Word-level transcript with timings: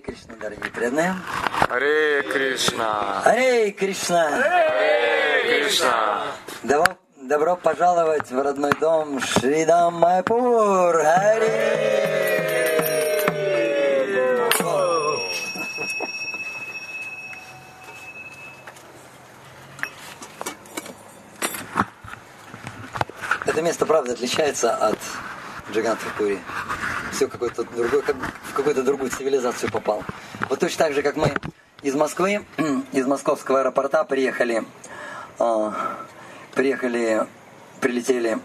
Кришна, 0.00 0.34
дорогие 0.40 0.70
преданные. 0.70 1.14
Харе 1.68 2.22
Кришна. 2.22 3.20
Харе 3.22 3.70
Кришна. 3.72 4.30
Харе 4.30 5.62
Кришна. 5.64 6.22
Добро, 6.62 6.98
добро 7.16 7.56
пожаловать 7.56 8.30
в 8.30 8.40
родной 8.40 8.72
дом 8.80 9.20
Шридам 9.20 9.94
Майпур. 9.94 11.02
Харе. 11.02 12.00
Это 23.46 23.62
место, 23.62 23.84
правда, 23.84 24.12
отличается 24.12 24.74
от 24.76 24.98
Джаганатхапури. 25.72 26.38
Все 27.20 27.28
какой-то 27.28 27.64
другой, 27.64 28.00
как 28.00 28.16
в 28.16 28.54
какую-то 28.54 28.82
другую 28.82 29.10
цивилизацию 29.10 29.70
попал. 29.70 30.02
Вот 30.48 30.58
точно 30.58 30.86
так 30.86 30.94
же, 30.94 31.02
как 31.02 31.16
мы 31.16 31.34
из 31.82 31.94
Москвы, 31.94 32.46
из 32.92 33.06
московского 33.06 33.60
аэропорта 33.60 34.04
приехали, 34.04 34.64
э, 35.38 35.72
приехали, 36.54 37.26
прилетели 37.82 38.38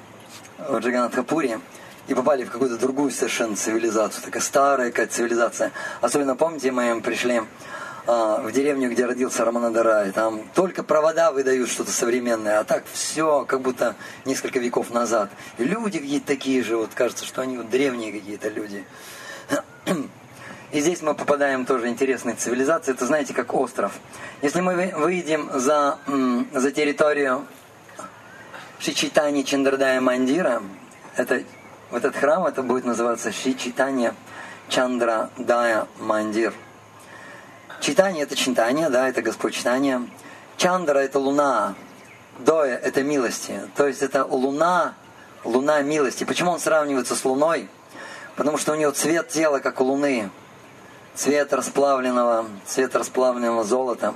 в 0.58 0.78
Джаганатхапури 0.80 1.62
и 2.10 2.14
попали 2.14 2.44
в 2.44 2.52
какую-то 2.52 2.76
другую 2.76 3.12
совершенно 3.12 3.56
цивилизацию. 3.56 4.22
Такая 4.26 4.42
старая 4.42 4.90
какая-то 4.90 5.14
цивилизация. 5.14 5.72
Особенно, 6.02 6.36
помните, 6.36 6.70
мы 6.74 7.00
пришли 7.00 7.44
а, 8.08 8.40
в 8.42 8.52
деревню, 8.52 8.92
где 8.92 9.06
родился 9.06 9.44
Раманадарай. 9.44 10.12
Там 10.12 10.44
только 10.54 10.84
провода 10.84 11.32
выдают 11.32 11.70
что-то 11.70 11.92
современное, 11.92 12.60
а 12.60 12.64
так 12.64 12.84
все 12.92 13.46
как 13.46 13.62
будто 13.62 13.96
несколько 14.26 14.60
веков 14.60 14.92
назад. 14.92 15.32
И 15.58 15.64
люди 15.64 15.98
какие-то 16.00 16.28
такие 16.28 16.64
же, 16.64 16.78
вот 16.78 16.94
кажется, 16.94 17.26
что 17.26 17.42
они 17.42 17.58
вот 17.58 17.70
древние 17.70 18.12
какие-то 18.12 18.50
люди. 18.50 18.86
И 20.72 20.82
здесь 20.82 21.02
мы 21.02 21.16
попадаем 21.16 21.66
тоже 21.66 21.88
интересные 21.88 22.36
цивилизации. 22.36 22.92
Это, 22.92 23.06
знаете, 23.06 23.34
как 23.34 23.54
остров. 23.54 23.94
Если 24.42 24.62
мы 24.62 24.94
выйдем 24.96 25.50
за, 25.54 25.98
за 26.54 26.72
территорию 26.72 27.46
Шичитани 28.78 29.44
Чандрадая 29.44 30.02
Мандира, 30.02 30.62
это, 31.16 31.44
вот 31.92 32.04
этот 32.04 32.18
храм, 32.18 32.46
это 32.46 32.62
будет 32.62 32.84
называться 32.84 33.32
Шичитани 33.32 34.12
Чандрадая 34.70 35.88
Мандир– 35.98 36.54
Читание 37.86 38.24
это 38.24 38.36
читание, 38.36 38.90
да, 38.90 39.08
это 39.08 39.22
Господь 39.22 39.54
читание. 39.54 40.02
Чандра 40.58 40.98
это 40.98 41.20
луна, 41.20 41.76
Доя 42.40 42.78
это 42.78 43.04
милости. 43.04 43.62
То 43.76 43.86
есть 43.86 44.02
это 44.02 44.26
луна, 44.26 44.96
луна 45.44 45.84
милости. 45.84 46.24
Почему 46.24 46.50
он 46.50 46.60
сравнивается 46.60 47.16
с 47.16 47.24
луной? 47.24 47.70
Потому 48.38 48.58
что 48.58 48.72
у 48.72 48.76
него 48.76 48.90
цвет 48.90 49.28
тела, 49.28 49.60
как 49.60 49.82
у 49.82 49.84
луны. 49.84 50.32
Цвет 51.14 51.54
расплавленного, 51.54 52.48
цвет 52.66 52.96
расплавленного 52.96 53.64
золота. 53.64 54.16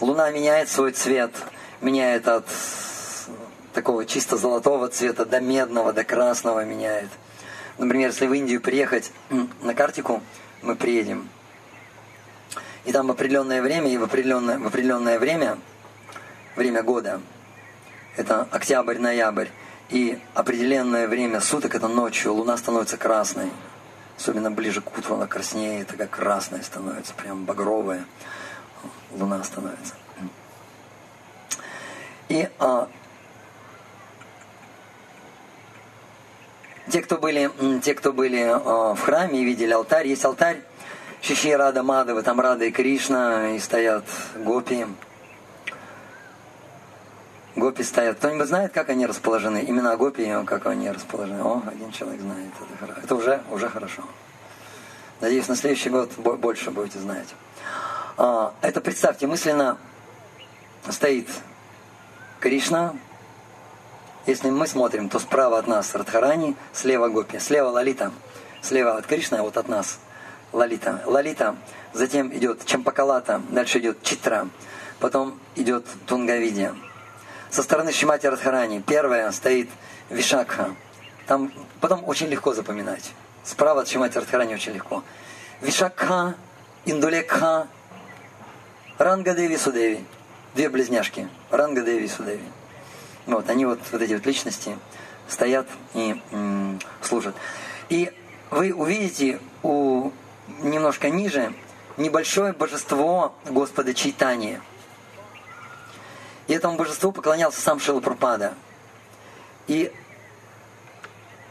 Луна 0.00 0.30
меняет 0.30 0.70
свой 0.70 0.92
цвет, 0.92 1.32
меняет 1.82 2.26
от 2.28 2.46
такого 3.74 4.06
чисто 4.06 4.38
золотого 4.38 4.88
цвета 4.88 5.26
до 5.26 5.38
медного, 5.38 5.92
до 5.92 6.02
красного 6.02 6.64
меняет. 6.64 7.10
Например, 7.76 8.08
если 8.08 8.26
в 8.26 8.32
Индию 8.32 8.62
приехать 8.62 9.12
на 9.60 9.74
картику, 9.74 10.22
мы 10.62 10.76
приедем– 10.76 11.28
и 12.84 12.92
там 12.92 13.06
в 13.06 13.10
определенное 13.10 13.62
время 13.62 13.90
и 13.90 13.96
в 13.96 14.04
определенное, 14.04 14.58
в 14.58 14.66
определенное 14.66 15.18
время, 15.18 15.58
время 16.56 16.82
года, 16.82 17.20
это 18.16 18.46
октябрь-ноябрь, 18.50 19.48
и 19.88 20.18
определенное 20.34 21.06
время 21.06 21.40
суток 21.40 21.74
это 21.74 21.88
ночью, 21.88 22.32
луна 22.32 22.56
становится 22.56 22.96
красной. 22.96 23.50
Особенно 24.16 24.50
ближе 24.50 24.80
к 24.80 24.96
утру 24.96 25.16
она 25.16 25.26
краснеет, 25.26 25.88
такая 25.88 26.06
красная 26.06 26.62
становится, 26.62 27.14
прям 27.14 27.44
багровая 27.44 28.04
луна 29.12 29.42
становится. 29.44 29.94
И 32.28 32.48
а, 32.58 32.88
те, 36.90 37.02
кто 37.02 37.18
были, 37.18 37.50
те, 37.82 37.94
кто 37.94 38.12
были 38.12 38.42
а, 38.42 38.94
в 38.94 39.00
храме 39.00 39.40
и 39.40 39.44
видели 39.44 39.72
алтарь, 39.72 40.06
есть 40.08 40.24
алтарь, 40.24 40.62
Шиши 41.22 41.56
Рада 41.56 41.84
Мадава, 41.84 42.24
там 42.24 42.40
Рада 42.40 42.64
и 42.64 42.72
Кришна, 42.72 43.54
и 43.54 43.60
стоят 43.60 44.04
гопи. 44.34 44.86
Гопи 47.54 47.84
стоят. 47.84 48.16
Кто-нибудь 48.16 48.48
знает, 48.48 48.72
как 48.72 48.88
они 48.88 49.06
расположены? 49.06 49.64
Имена 49.64 49.96
гопи, 49.96 50.28
как 50.44 50.66
они 50.66 50.90
расположены? 50.90 51.40
О, 51.42 51.62
один 51.64 51.92
человек 51.92 52.20
знает. 52.20 52.50
Это, 52.80 53.00
это 53.00 53.14
уже, 53.14 53.40
уже 53.52 53.68
хорошо. 53.68 54.02
Надеюсь, 55.20 55.46
на 55.46 55.54
следующий 55.54 55.90
год 55.90 56.10
больше 56.18 56.72
будете 56.72 56.98
знать. 56.98 57.28
А, 58.16 58.52
это 58.60 58.80
представьте, 58.80 59.28
мысленно 59.28 59.78
стоит 60.90 61.28
Кришна. 62.40 62.96
Если 64.26 64.50
мы 64.50 64.66
смотрим, 64.66 65.08
то 65.08 65.20
справа 65.20 65.60
от 65.60 65.68
нас 65.68 65.94
Радхарани, 65.94 66.56
слева 66.72 67.08
Гопи, 67.08 67.38
слева 67.38 67.68
Лалита, 67.68 68.10
слева 68.60 68.96
от 68.96 69.06
Кришны, 69.06 69.36
а 69.36 69.42
вот 69.42 69.56
от 69.56 69.68
нас– 69.68 70.00
Лалита. 70.52 71.02
Лалита, 71.06 71.56
затем 71.92 72.32
идет 72.32 72.64
Чампакалата, 72.64 73.40
дальше 73.50 73.78
идет 73.78 74.02
Читра, 74.02 74.48
потом 75.00 75.38
идет 75.56 75.86
Тунгавидия. 76.06 76.74
Со 77.50 77.62
стороны 77.62 77.92
Шимати 77.92 78.26
Радхарани 78.26 78.80
первая 78.80 79.30
стоит 79.32 79.68
Вишакха. 80.10 80.74
Там 81.26 81.52
потом 81.80 82.02
очень 82.06 82.28
легко 82.28 82.54
запоминать. 82.54 83.12
Справа 83.44 83.82
от 83.82 83.88
Шимати 83.88 84.18
Радхарани 84.18 84.54
очень 84.54 84.72
легко. 84.72 85.02
Вишакха, 85.60 86.34
Индулекха, 86.84 87.68
Рангадеви 88.98 89.56
Судеви. 89.56 90.04
Две 90.54 90.68
близняшки. 90.68 91.28
Рангадеви 91.50 92.08
Судеви. 92.08 92.44
Вот, 93.26 93.48
они 93.48 93.66
вот, 93.66 93.80
вот 93.90 94.02
эти 94.02 94.14
вот 94.14 94.26
личности 94.26 94.76
стоят 95.28 95.66
и 95.94 96.20
м- 96.32 96.80
служат. 97.00 97.34
И 97.88 98.12
вы 98.50 98.72
увидите 98.72 99.40
у 99.62 100.10
немножко 100.60 101.10
ниже, 101.10 101.52
небольшое 101.96 102.52
божество 102.52 103.34
Господа 103.44 103.94
Чайтания. 103.94 104.60
И 106.46 106.52
этому 106.52 106.76
божеству 106.76 107.12
поклонялся 107.12 107.60
сам 107.60 107.78
Шилапрапада. 107.80 108.54
И 109.66 109.92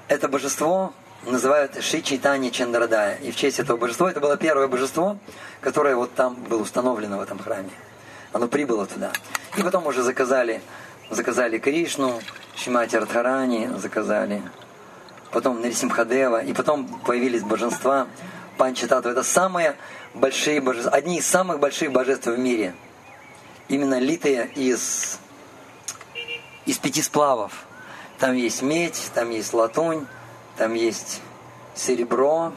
это 0.07 0.27
божество 0.27 0.93
называют 1.25 1.81
Ши 1.81 2.01
Чайтани 2.01 2.49
Чандрадая. 2.49 3.15
И 3.17 3.31
в 3.31 3.35
честь 3.35 3.59
этого 3.59 3.77
божества, 3.77 4.11
это 4.11 4.19
было 4.19 4.37
первое 4.37 4.67
божество, 4.67 5.17
которое 5.61 5.95
вот 5.95 6.13
там 6.13 6.35
было 6.35 6.61
установлено 6.61 7.17
в 7.17 7.21
этом 7.21 7.39
храме. 7.39 7.71
Оно 8.33 8.47
прибыло 8.47 8.85
туда. 8.85 9.11
И 9.57 9.63
потом 9.63 9.87
уже 9.87 10.03
заказали, 10.03 10.61
заказали 11.09 11.57
Кришну, 11.57 12.19
Шимати 12.55 12.95
Радхарани, 12.95 13.69
заказали 13.77 14.41
потом 15.31 15.61
Нарисимхадева, 15.61 16.43
и 16.43 16.53
потом 16.53 16.87
появились 17.05 17.41
божества, 17.41 18.07
Панчатату. 18.61 19.09
Это 19.09 19.23
самые 19.23 19.75
большие 20.13 20.61
божества, 20.61 20.91
одни 20.91 21.17
из 21.17 21.25
самых 21.25 21.59
больших 21.59 21.91
божеств 21.91 22.27
в 22.27 22.37
мире. 22.37 22.75
Именно 23.69 23.97
литые 23.97 24.51
из, 24.53 25.17
из 26.67 26.77
пяти 26.77 27.01
сплавов. 27.01 27.65
Там 28.19 28.35
есть 28.35 28.61
медь, 28.61 29.09
там 29.15 29.31
есть 29.31 29.51
латунь, 29.55 30.05
там 30.57 30.75
есть 30.75 31.21
серебро, 31.73 32.53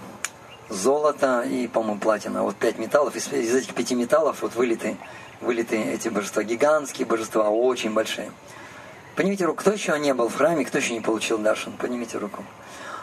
золото 0.69 1.41
и, 1.41 1.69
по-моему, 1.69 1.99
платина. 1.99 2.43
Вот 2.43 2.57
пять 2.57 2.77
металлов. 2.77 3.17
Из, 3.17 3.33
из 3.33 3.55
этих 3.55 3.73
пяти 3.73 3.95
металлов 3.95 4.43
вот 4.43 4.55
вылиты, 4.57 4.99
вылиты 5.41 5.79
эти 5.79 6.11
божества. 6.11 6.43
Гигантские 6.43 7.07
божества, 7.07 7.49
очень 7.49 7.95
большие. 7.95 8.31
Поднимите 9.17 9.47
руку. 9.47 9.61
Кто 9.61 9.73
еще 9.73 9.99
не 9.99 10.13
был 10.13 10.29
в 10.29 10.37
храме, 10.37 10.67
кто 10.67 10.77
еще 10.77 10.93
не 10.93 11.01
получил 11.01 11.39
даршан? 11.39 11.73
Поднимите 11.79 12.19
руку. 12.19 12.45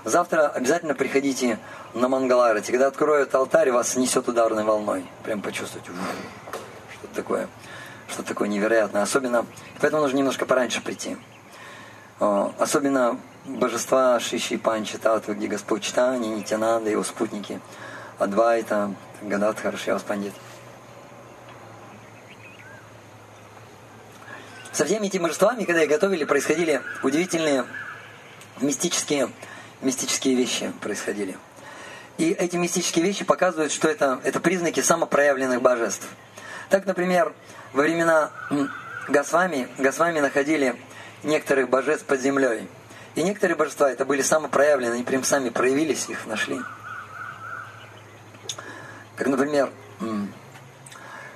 Завтра 0.03 0.47
обязательно 0.47 0.95
приходите 0.95 1.59
на 1.93 2.07
Мангаларати. 2.07 2.71
Когда 2.71 2.87
откроют 2.87 3.35
алтарь, 3.35 3.71
вас 3.71 3.95
несет 3.95 4.27
ударной 4.27 4.63
волной. 4.63 5.05
Прям 5.23 5.41
почувствуйте. 5.41 5.91
Что-то 6.93 7.15
такое. 7.15 7.47
Что-то 8.09 8.29
такое 8.29 8.47
невероятное. 8.47 9.03
Особенно, 9.03 9.45
поэтому 9.79 10.01
нужно 10.01 10.17
немножко 10.17 10.45
пораньше 10.45 10.81
прийти. 10.81 11.17
Особенно 12.19 13.19
божества 13.45 14.19
Шиши 14.19 14.57
Панчи, 14.57 14.97
Татвы, 14.97 15.35
где 15.35 15.47
Господь 15.47 15.83
Читани, 15.83 16.27
Нитянанда, 16.27 16.89
его 16.89 17.03
спутники, 17.03 17.59
Адвайта, 18.19 18.93
Гададхар, 19.21 19.77
Шиваспандит. 19.77 20.33
Со 24.71 24.85
всеми 24.85 25.07
этими 25.07 25.23
божествами, 25.23 25.63
когда 25.63 25.83
их 25.83 25.89
готовили, 25.89 26.23
происходили 26.23 26.81
удивительные 27.03 27.65
мистические 28.61 29.29
мистические 29.81 30.35
вещи 30.35 30.71
происходили. 30.81 31.37
И 32.17 32.31
эти 32.31 32.55
мистические 32.55 33.03
вещи 33.05 33.25
показывают, 33.25 33.71
что 33.71 33.87
это, 33.87 34.19
это 34.23 34.39
признаки 34.39 34.79
самопроявленных 34.79 35.61
божеств. 35.61 36.07
Так, 36.69 36.85
например, 36.85 37.33
во 37.73 37.83
времена 37.83 38.31
Госвами, 39.07 39.67
Госвами 39.77 40.19
находили 40.19 40.75
некоторых 41.23 41.69
божеств 41.69 42.05
под 42.05 42.21
землей. 42.21 42.67
И 43.15 43.23
некоторые 43.23 43.57
божества 43.57 43.91
это 43.91 44.05
были 44.05 44.21
самопроявленные, 44.21 44.95
они 44.95 45.03
прям 45.03 45.23
сами 45.23 45.49
проявились, 45.49 46.09
их 46.09 46.25
нашли. 46.27 46.61
Как, 49.15 49.27
например, 49.27 49.69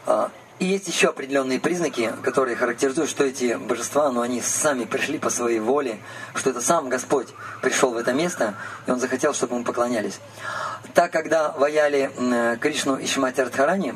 а, 0.06 0.32
и 0.58 0.66
есть 0.66 0.88
еще 0.88 1.10
определенные 1.10 1.60
признаки, 1.60 2.14
которые 2.24 2.56
характеризуют, 2.56 3.10
что 3.10 3.26
эти 3.26 3.56
божества, 3.56 4.10
ну, 4.10 4.22
они 4.22 4.42
сами 4.42 4.86
пришли 4.86 5.20
по 5.20 5.30
своей 5.30 5.60
воле, 5.60 6.00
что 6.34 6.50
это 6.50 6.62
сам 6.62 6.88
Господь 6.88 7.28
пришел 7.62 7.92
в 7.92 7.98
это 7.98 8.14
место, 8.14 8.56
и 8.88 8.92
Он 8.92 9.00
захотел, 9.00 9.34
чтобы 9.34 9.56
ему 9.56 9.66
поклонялись. 9.66 10.20
Так, 10.94 11.12
когда 11.12 11.52
ваяли 11.52 12.10
Кришну 12.62 12.96
и 12.96 13.06
Шимати 13.06 13.42
Радхарани, 13.42 13.96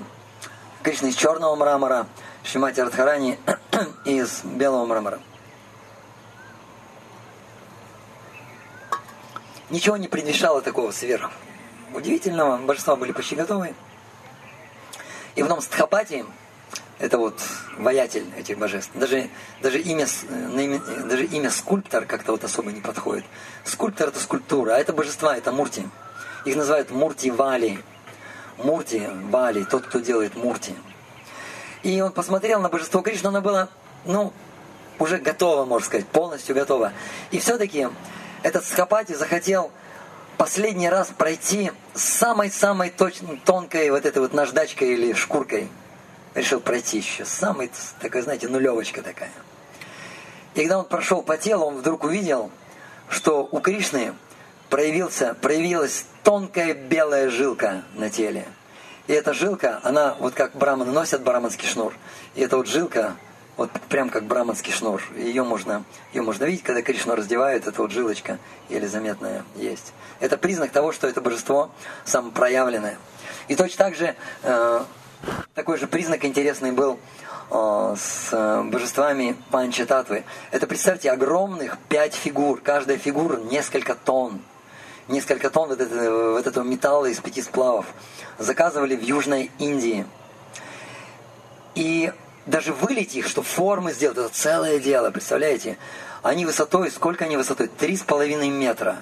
Кришна 0.84 1.10
из 1.10 1.16
черного 1.16 1.56
мрамора, 1.56 2.08
Шимати 2.44 2.82
Радхарани 2.82 3.40
из 4.06 4.42
белого 4.44 4.86
мрамора. 4.86 5.20
Ничего 9.70 9.98
не 9.98 10.08
предвещало 10.08 10.62
такого 10.62 10.92
сверх 10.92 11.32
удивительного. 11.94 12.58
Божества 12.58 12.96
были 12.96 13.12
почти 13.12 13.36
готовы. 13.36 13.76
И 15.36 15.44
в 15.44 15.48
том 15.48 15.62
Стхапати, 15.62 16.26
это 17.00 17.18
вот 17.18 17.40
воятель 17.78 18.26
этих 18.38 18.58
божеств. 18.58 18.92
Даже, 18.94 19.30
даже, 19.62 19.80
имя, 19.80 20.06
даже 21.06 21.26
имя 21.26 21.50
скульптор 21.50 22.06
как-то 22.06 22.34
вот 22.34 22.44
особо 22.44 22.72
не 22.72 22.82
подходит. 22.82 23.24
Скульптор 23.64 24.10
это 24.10 24.20
скульптура, 24.20 24.74
а 24.74 24.78
это 24.78 24.92
божества, 24.92 25.36
это 25.36 25.52
мурти. 25.52 25.88
Их 26.46 26.56
называют 26.58 26.92
мурти 26.92 27.32
вали. 27.32 27.80
Мурти 28.58 29.08
вали, 29.30 29.64
тот, 29.64 29.86
кто 29.86 30.00
делает 30.00 30.36
мурти. 30.36 30.76
И 31.84 32.02
он 32.02 32.12
посмотрел 32.12 32.60
на 32.60 32.68
божество 32.68 33.02
Кришну, 33.02 33.30
оно 33.30 33.42
было, 33.42 33.70
ну, 34.04 34.34
уже 35.00 35.18
готово, 35.18 35.64
можно 35.64 35.86
сказать, 35.86 36.06
полностью 36.08 36.54
готово. 36.54 36.92
И 37.32 37.40
все-таки 37.40 37.88
этот 38.44 38.66
Схапати 38.66 39.14
захотел 39.14 39.72
последний 40.36 40.90
раз 40.90 41.12
пройти 41.18 41.72
самой-самой 41.94 42.94
тонкой 43.46 43.90
вот 43.92 44.06
этой 44.06 44.20
вот 44.20 44.34
наждачкой 44.34 44.94
или 44.96 45.14
шкуркой– 45.14 45.70
решил 46.40 46.60
пройти 46.60 46.98
еще. 46.98 47.26
Самый, 47.26 47.72
такая, 48.00 48.24
знаете, 48.24 48.48
нулевочка 48.48 49.02
такая. 49.02 49.32
И 50.56 50.62
когда 50.62 50.80
он 50.80 50.86
прошел 50.86 51.22
по 51.22 51.38
телу, 51.38 51.66
он 51.66 51.78
вдруг 51.78 52.04
увидел, 52.04 52.52
что 53.10 53.48
у 53.52 53.60
Кришны 53.60 54.14
проявился, 54.70 55.36
проявилась 55.36 56.06
тонкая 56.24 56.74
белая 56.74 57.30
жилка 57.30 57.84
на 57.96 58.10
теле. 58.10 58.48
И 59.08 59.14
эта 59.14 59.34
жилка, 59.34 59.80
она 59.84 60.16
вот 60.20 60.34
как 60.36 60.56
браманы 60.56 60.92
носят 60.92 61.24
браманский 61.24 61.68
шнур. 61.68 61.94
И 62.36 62.42
эта 62.42 62.58
вот 62.58 62.68
жилка, 62.68 63.16
вот 63.58 63.72
прям 63.90 64.10
как 64.10 64.26
браманский 64.26 64.72
шнур. 64.72 65.02
Ее 65.18 65.44
можно, 65.44 65.84
ее 66.14 66.22
можно 66.22 66.46
видеть, 66.46 66.64
когда 66.64 66.82
Кришну 66.82 67.16
раздевают, 67.16 67.68
эта 67.68 67.82
вот 67.82 67.92
жилочка 67.92 68.38
еле 68.70 68.88
заметная 68.88 69.44
есть. 69.56 69.94
Это 70.20 70.38
признак 70.38 70.72
того, 70.72 70.92
что 70.92 71.08
это 71.08 71.22
божество 71.22 71.72
самопроявленное. 72.06 72.98
И 73.48 73.56
точно 73.56 73.86
так 73.86 73.96
же 73.96 74.16
э, 74.44 74.84
такой 75.54 75.78
же 75.78 75.88
признак 75.88 76.26
интересный 76.26 76.72
был 76.72 77.00
э, 77.52 77.96
с 77.98 78.30
э, 78.32 78.64
божествами 78.64 79.36
Панчататвы. 79.52 80.24
Это, 80.52 80.68
представьте, 80.68 81.12
огромных 81.12 81.78
пять 81.90 82.14
фигур. 82.14 82.62
Каждая 82.62 82.98
фигура 82.98 83.38
несколько 83.38 83.96
тонн. 83.96 84.42
Несколько 85.08 85.50
тонн 85.50 85.70
вот 85.70 85.82
этого, 85.82 86.34
вот 86.34 86.48
этого 86.48 86.64
металла 86.64 87.08
из 87.08 87.20
пяти 87.20 87.42
сплавов. 87.42 87.86
Заказывали 88.38 88.96
в 88.96 89.02
Южной 89.02 89.52
Индии. 89.60 90.06
И 91.76 92.12
даже 92.46 92.74
вылить 92.74 93.16
их, 93.16 93.28
чтобы 93.28 93.48
формы 93.48 93.94
сделать, 93.94 94.18
это 94.18 94.30
целое 94.30 94.80
дело, 94.80 95.12
представляете? 95.12 95.78
Они 96.24 96.46
высотой, 96.46 96.92
сколько 96.92 97.26
они 97.26 97.38
высотой? 97.38 97.68
Три 97.68 97.96
с 97.96 98.02
половиной 98.02 98.50
метра. 98.50 98.98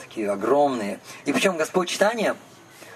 Такие 0.00 0.30
огромные. 0.30 1.00
И 1.24 1.32
причем 1.32 1.56
Господь 1.56 1.88
читания 1.88 2.36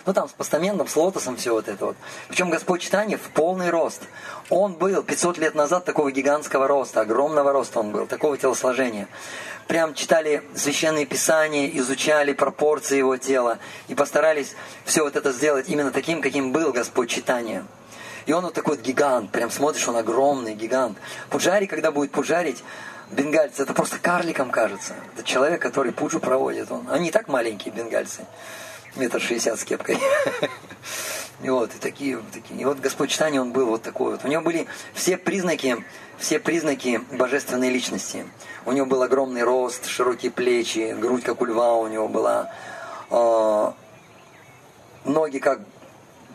ну 0.07 0.13
там 0.13 0.29
с 0.29 0.33
постаментом, 0.33 0.89
с 0.89 0.97
лотосом, 0.97 1.37
все 1.37 1.53
вот 1.53 1.69
это 1.69 1.87
вот. 1.87 1.97
Причем 2.29 2.51
Господь 2.51 2.81
читание 2.81 3.17
в 3.17 3.31
полный 3.31 3.71
рост. 3.71 4.03
Он 4.49 4.75
был 4.75 5.03
500 5.03 5.39
лет 5.39 5.55
назад 5.55 5.85
такого 5.85 6.11
гигантского 6.11 6.67
роста, 6.67 7.01
огромного 7.01 7.53
роста 7.53 7.81
он 7.81 7.93
был, 7.93 8.07
такого 8.07 8.37
телосложения. 8.37 9.09
Прям 9.69 9.95
читали 9.95 10.43
священные 10.55 11.07
писания, 11.07 11.71
изучали 11.79 12.33
пропорции 12.33 12.99
его 12.99 13.17
тела 13.17 13.59
и 13.89 13.95
постарались 13.95 14.55
все 14.85 15.03
вот 15.05 15.17
это 15.17 15.33
сделать 15.33 15.69
именно 15.69 15.93
таким, 15.93 16.21
каким 16.21 16.53
был 16.53 16.73
Господь 16.73 17.09
читания. 17.09 17.65
И 18.27 18.33
он 18.33 18.45
вот 18.45 18.55
такой 18.55 18.77
вот 18.77 18.85
гигант, 18.85 19.31
прям 19.31 19.51
смотришь, 19.51 19.87
он 19.89 19.97
огромный 19.97 20.55
гигант. 20.55 20.99
Пуджари, 21.31 21.67
когда 21.67 21.91
будет 21.91 22.13
пуджарить, 22.13 22.63
бенгальцы, 23.11 23.63
это 23.63 23.73
просто 23.73 23.99
карликом 23.99 24.51
кажется. 24.51 24.95
Это 25.15 25.25
человек, 25.25 25.61
который 25.61 25.93
пуджу 25.93 26.21
проводит. 26.21 26.71
Он. 26.71 26.87
Они 26.91 27.09
и 27.09 27.11
так 27.11 27.29
маленькие 27.29 27.73
бенгальцы 27.75 28.25
метр 28.97 29.21
шестьдесят 29.21 29.59
с 29.59 29.65
кепкой. 29.65 29.99
И 31.43 31.51
вот, 31.51 31.75
и 31.75 31.79
такие, 31.79 32.21
такие. 32.33 32.61
И 32.61 32.65
вот 32.65 32.79
Господь 32.81 33.11
читания, 33.11 33.41
он 33.41 33.53
был 33.53 33.67
вот 33.67 33.83
такой 33.83 34.13
вот. 34.13 34.25
У 34.25 34.29
него 34.29 34.43
были 34.43 34.67
все 34.95 35.17
признаки, 35.17 35.85
все 36.19 36.39
признаки 36.39 37.01
божественной 37.13 37.71
личности. 37.71 38.27
У 38.65 38.73
него 38.73 38.87
был 38.87 39.03
огромный 39.03 39.43
рост, 39.43 39.87
широкие 39.87 40.31
плечи, 40.31 40.97
грудь 40.99 41.25
как 41.25 41.41
у 41.41 41.45
льва 41.45 41.75
у 41.77 41.89
него 41.89 42.09
была, 42.09 42.53
э, 43.11 43.73
ноги 45.05 45.39
как 45.39 45.61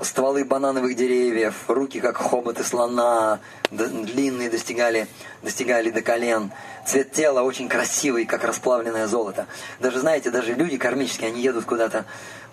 стволы 0.01 0.45
банановых 0.45 0.95
деревьев, 0.95 1.55
руки 1.67 1.99
как 1.99 2.17
хоботы 2.17 2.63
слона, 2.63 3.39
длинные 3.71 4.49
достигали, 4.49 5.07
достигали 5.41 5.89
до 5.91 6.01
колен. 6.01 6.51
Цвет 6.85 7.11
тела 7.11 7.41
очень 7.41 7.67
красивый, 7.67 8.25
как 8.25 8.43
расплавленное 8.43 9.07
золото. 9.07 9.47
Даже, 9.79 9.99
знаете, 9.99 10.29
даже 10.29 10.53
люди 10.53 10.77
кармические, 10.77 11.29
они 11.29 11.41
едут 11.41 11.65
куда-то 11.65 12.05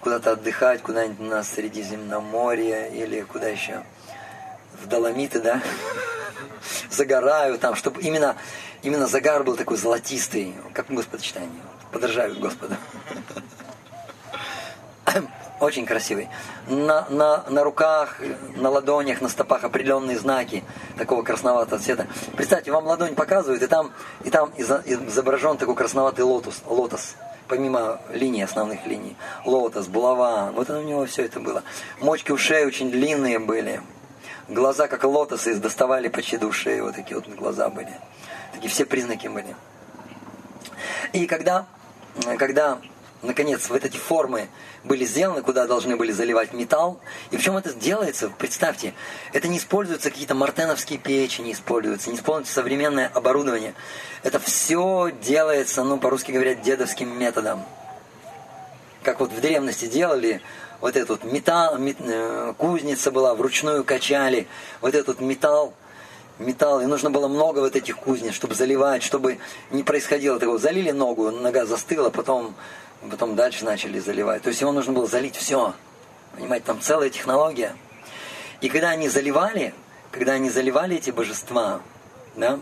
куда-то 0.04 0.32
отдыхать, 0.32 0.82
куда-нибудь 0.82 1.18
на 1.18 1.42
Средиземноморье 1.42 2.90
или 2.94 3.22
куда 3.22 3.48
еще, 3.48 3.82
в 4.82 4.86
Доломиты, 4.86 5.40
да, 5.40 5.62
загорают 6.90 7.62
там, 7.62 7.74
чтобы 7.74 8.02
именно, 8.02 8.36
именно 8.82 9.06
загар 9.06 9.44
был 9.44 9.56
такой 9.56 9.78
золотистый, 9.78 10.54
как 10.74 10.86
Господь 10.90 11.22
читание, 11.22 11.62
подражают 11.90 12.38
Господу. 12.38 12.76
Очень 15.60 15.86
красивый. 15.86 16.28
На, 16.66 17.06
на, 17.10 17.44
на 17.48 17.62
руках, 17.62 18.20
на 18.56 18.70
ладонях, 18.70 19.20
на 19.20 19.28
стопах 19.28 19.64
определенные 19.64 20.18
знаки 20.18 20.64
такого 20.98 21.22
красноватого 21.22 21.80
цвета. 21.80 22.06
Представьте, 22.36 22.72
вам 22.72 22.86
ладонь 22.86 23.14
показывают, 23.14 23.62
и 23.62 23.66
там, 23.66 23.92
и 24.24 24.30
там 24.30 24.52
изображен 24.56 25.56
такой 25.56 25.76
красноватый 25.76 26.24
лотос. 26.24 26.62
лотос 26.66 27.14
помимо 27.48 28.00
линий, 28.10 28.42
основных 28.42 28.86
линий. 28.86 29.16
Лотос, 29.44 29.86
булава, 29.86 30.50
вот 30.54 30.70
у 30.70 30.82
него 30.82 31.06
все 31.06 31.24
это 31.24 31.40
было. 31.40 31.62
Мочки 32.00 32.32
ушей 32.32 32.66
очень 32.66 32.90
длинные 32.90 33.38
были. 33.38 33.80
Глаза, 34.48 34.88
как 34.88 35.04
лотосы, 35.04 35.54
доставали 35.54 36.08
почти 36.08 36.36
до 36.36 36.48
ушей. 36.48 36.80
Вот 36.80 36.96
такие 36.96 37.16
вот 37.16 37.28
глаза 37.28 37.68
были. 37.68 37.92
Такие 38.52 38.68
все 38.68 38.84
признаки 38.84 39.28
были. 39.28 39.54
И 41.12 41.26
когда, 41.26 41.66
когда 42.38 42.78
наконец, 43.24 43.68
вот 43.68 43.84
эти 43.84 43.96
формы 43.96 44.48
были 44.84 45.04
сделаны, 45.04 45.42
куда 45.42 45.66
должны 45.66 45.96
были 45.96 46.12
заливать 46.12 46.52
металл. 46.52 47.00
И 47.30 47.36
причем 47.36 47.56
это 47.56 47.72
делается, 47.72 48.30
представьте, 48.38 48.94
это 49.32 49.48
не 49.48 49.58
используются 49.58 50.10
какие-то 50.10 50.34
мартеновские 50.34 50.98
печи, 50.98 51.40
не 51.40 51.52
используются, 51.52 52.10
не 52.10 52.16
используется 52.16 52.54
современное 52.54 53.08
оборудование. 53.08 53.74
Это 54.22 54.38
все 54.38 55.10
делается, 55.22 55.84
ну, 55.84 55.98
по-русски 55.98 56.32
говорят, 56.32 56.62
дедовским 56.62 57.18
методом. 57.18 57.64
Как 59.02 59.20
вот 59.20 59.32
в 59.32 59.40
древности 59.40 59.86
делали, 59.86 60.40
вот 60.80 60.96
этот 60.96 61.24
металл, 61.24 61.78
мет, 61.78 61.96
э, 62.00 62.54
кузница 62.56 63.10
была, 63.10 63.34
вручную 63.34 63.84
качали, 63.84 64.46
вот 64.80 64.94
этот 64.94 65.20
металл, 65.20 65.74
металл, 66.38 66.80
и 66.80 66.86
нужно 66.86 67.10
было 67.10 67.28
много 67.28 67.60
вот 67.60 67.76
этих 67.76 67.96
кузнец, 67.98 68.34
чтобы 68.34 68.54
заливать, 68.54 69.02
чтобы 69.02 69.38
не 69.70 69.82
происходило 69.82 70.38
такого. 70.38 70.58
Залили 70.58 70.90
ногу, 70.90 71.30
нога 71.30 71.66
застыла, 71.66 72.10
потом 72.10 72.54
потом 73.10 73.36
дальше 73.36 73.64
начали 73.64 73.98
заливать. 73.98 74.42
То 74.42 74.48
есть 74.48 74.60
ему 74.60 74.72
нужно 74.72 74.92
было 74.92 75.06
залить 75.06 75.36
все. 75.36 75.74
Понимаете, 76.34 76.66
там 76.66 76.80
целая 76.80 77.10
технология. 77.10 77.76
И 78.60 78.68
когда 78.68 78.90
они 78.90 79.08
заливали, 79.08 79.74
когда 80.10 80.32
они 80.32 80.50
заливали 80.50 80.96
эти 80.96 81.10
божества, 81.10 81.80
да, 82.36 82.58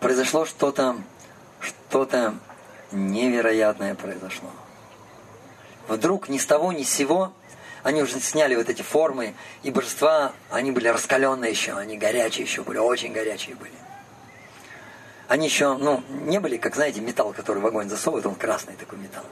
произошло 0.00 0.44
что-то, 0.44 0.96
что-то 1.60 2.34
невероятное 2.92 3.94
произошло. 3.94 4.50
Вдруг 5.88 6.28
ни 6.28 6.38
с 6.38 6.46
того, 6.46 6.72
ни 6.72 6.82
с 6.82 6.90
сего 6.90 7.32
они 7.82 8.02
уже 8.02 8.20
сняли 8.20 8.54
вот 8.54 8.68
эти 8.68 8.82
формы, 8.82 9.34
и 9.62 9.70
божества, 9.70 10.32
они 10.50 10.70
были 10.72 10.88
раскаленные 10.88 11.50
еще, 11.50 11.72
они 11.72 11.96
горячие 11.96 12.46
еще 12.46 12.62
были, 12.62 12.78
очень 12.78 13.12
горячие 13.12 13.56
были. 13.56 13.72
Они 15.28 15.46
еще, 15.46 15.76
ну, 15.76 16.02
не 16.08 16.40
были, 16.40 16.56
как, 16.56 16.74
знаете, 16.74 17.00
металл, 17.00 17.32
который 17.32 17.60
в 17.60 17.66
огонь 17.66 17.88
засовывают, 17.88 18.26
он 18.26 18.34
красный 18.34 18.74
такой 18.74 18.98
металл. 18.98 19.24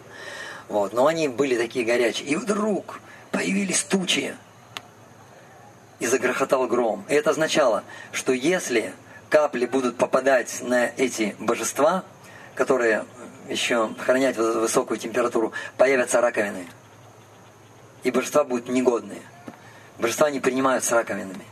Вот, 0.69 0.93
но 0.93 1.07
они 1.07 1.29
были 1.29 1.57
такие 1.57 1.85
горячие. 1.85 2.29
И 2.29 2.37
вдруг 2.37 3.01
появились 3.31 3.83
тучи, 3.83 4.37
и 5.99 6.07
загрохотал 6.07 6.67
гром. 6.67 7.05
И 7.09 7.15
это 7.15 7.31
означало, 7.31 7.85
что 8.13 8.33
если 8.33 8.93
капли 9.31 9.67
будут 9.67 9.97
попадать 9.97 10.61
на 10.63 10.87
эти 10.87 11.35
божества, 11.39 12.05
которые 12.55 13.05
еще 13.49 13.91
хранять 13.99 14.37
высокую 14.37 14.99
температуру, 14.99 15.53
появятся 15.77 16.21
раковины. 16.21 16.67
И 18.07 18.13
божества 18.13 18.45
будут 18.45 18.69
негодные. 18.69 19.21
Божества 19.99 20.31
не 20.31 20.39
принимают 20.39 20.85
с 20.85 20.93
раковинами. 20.93 21.45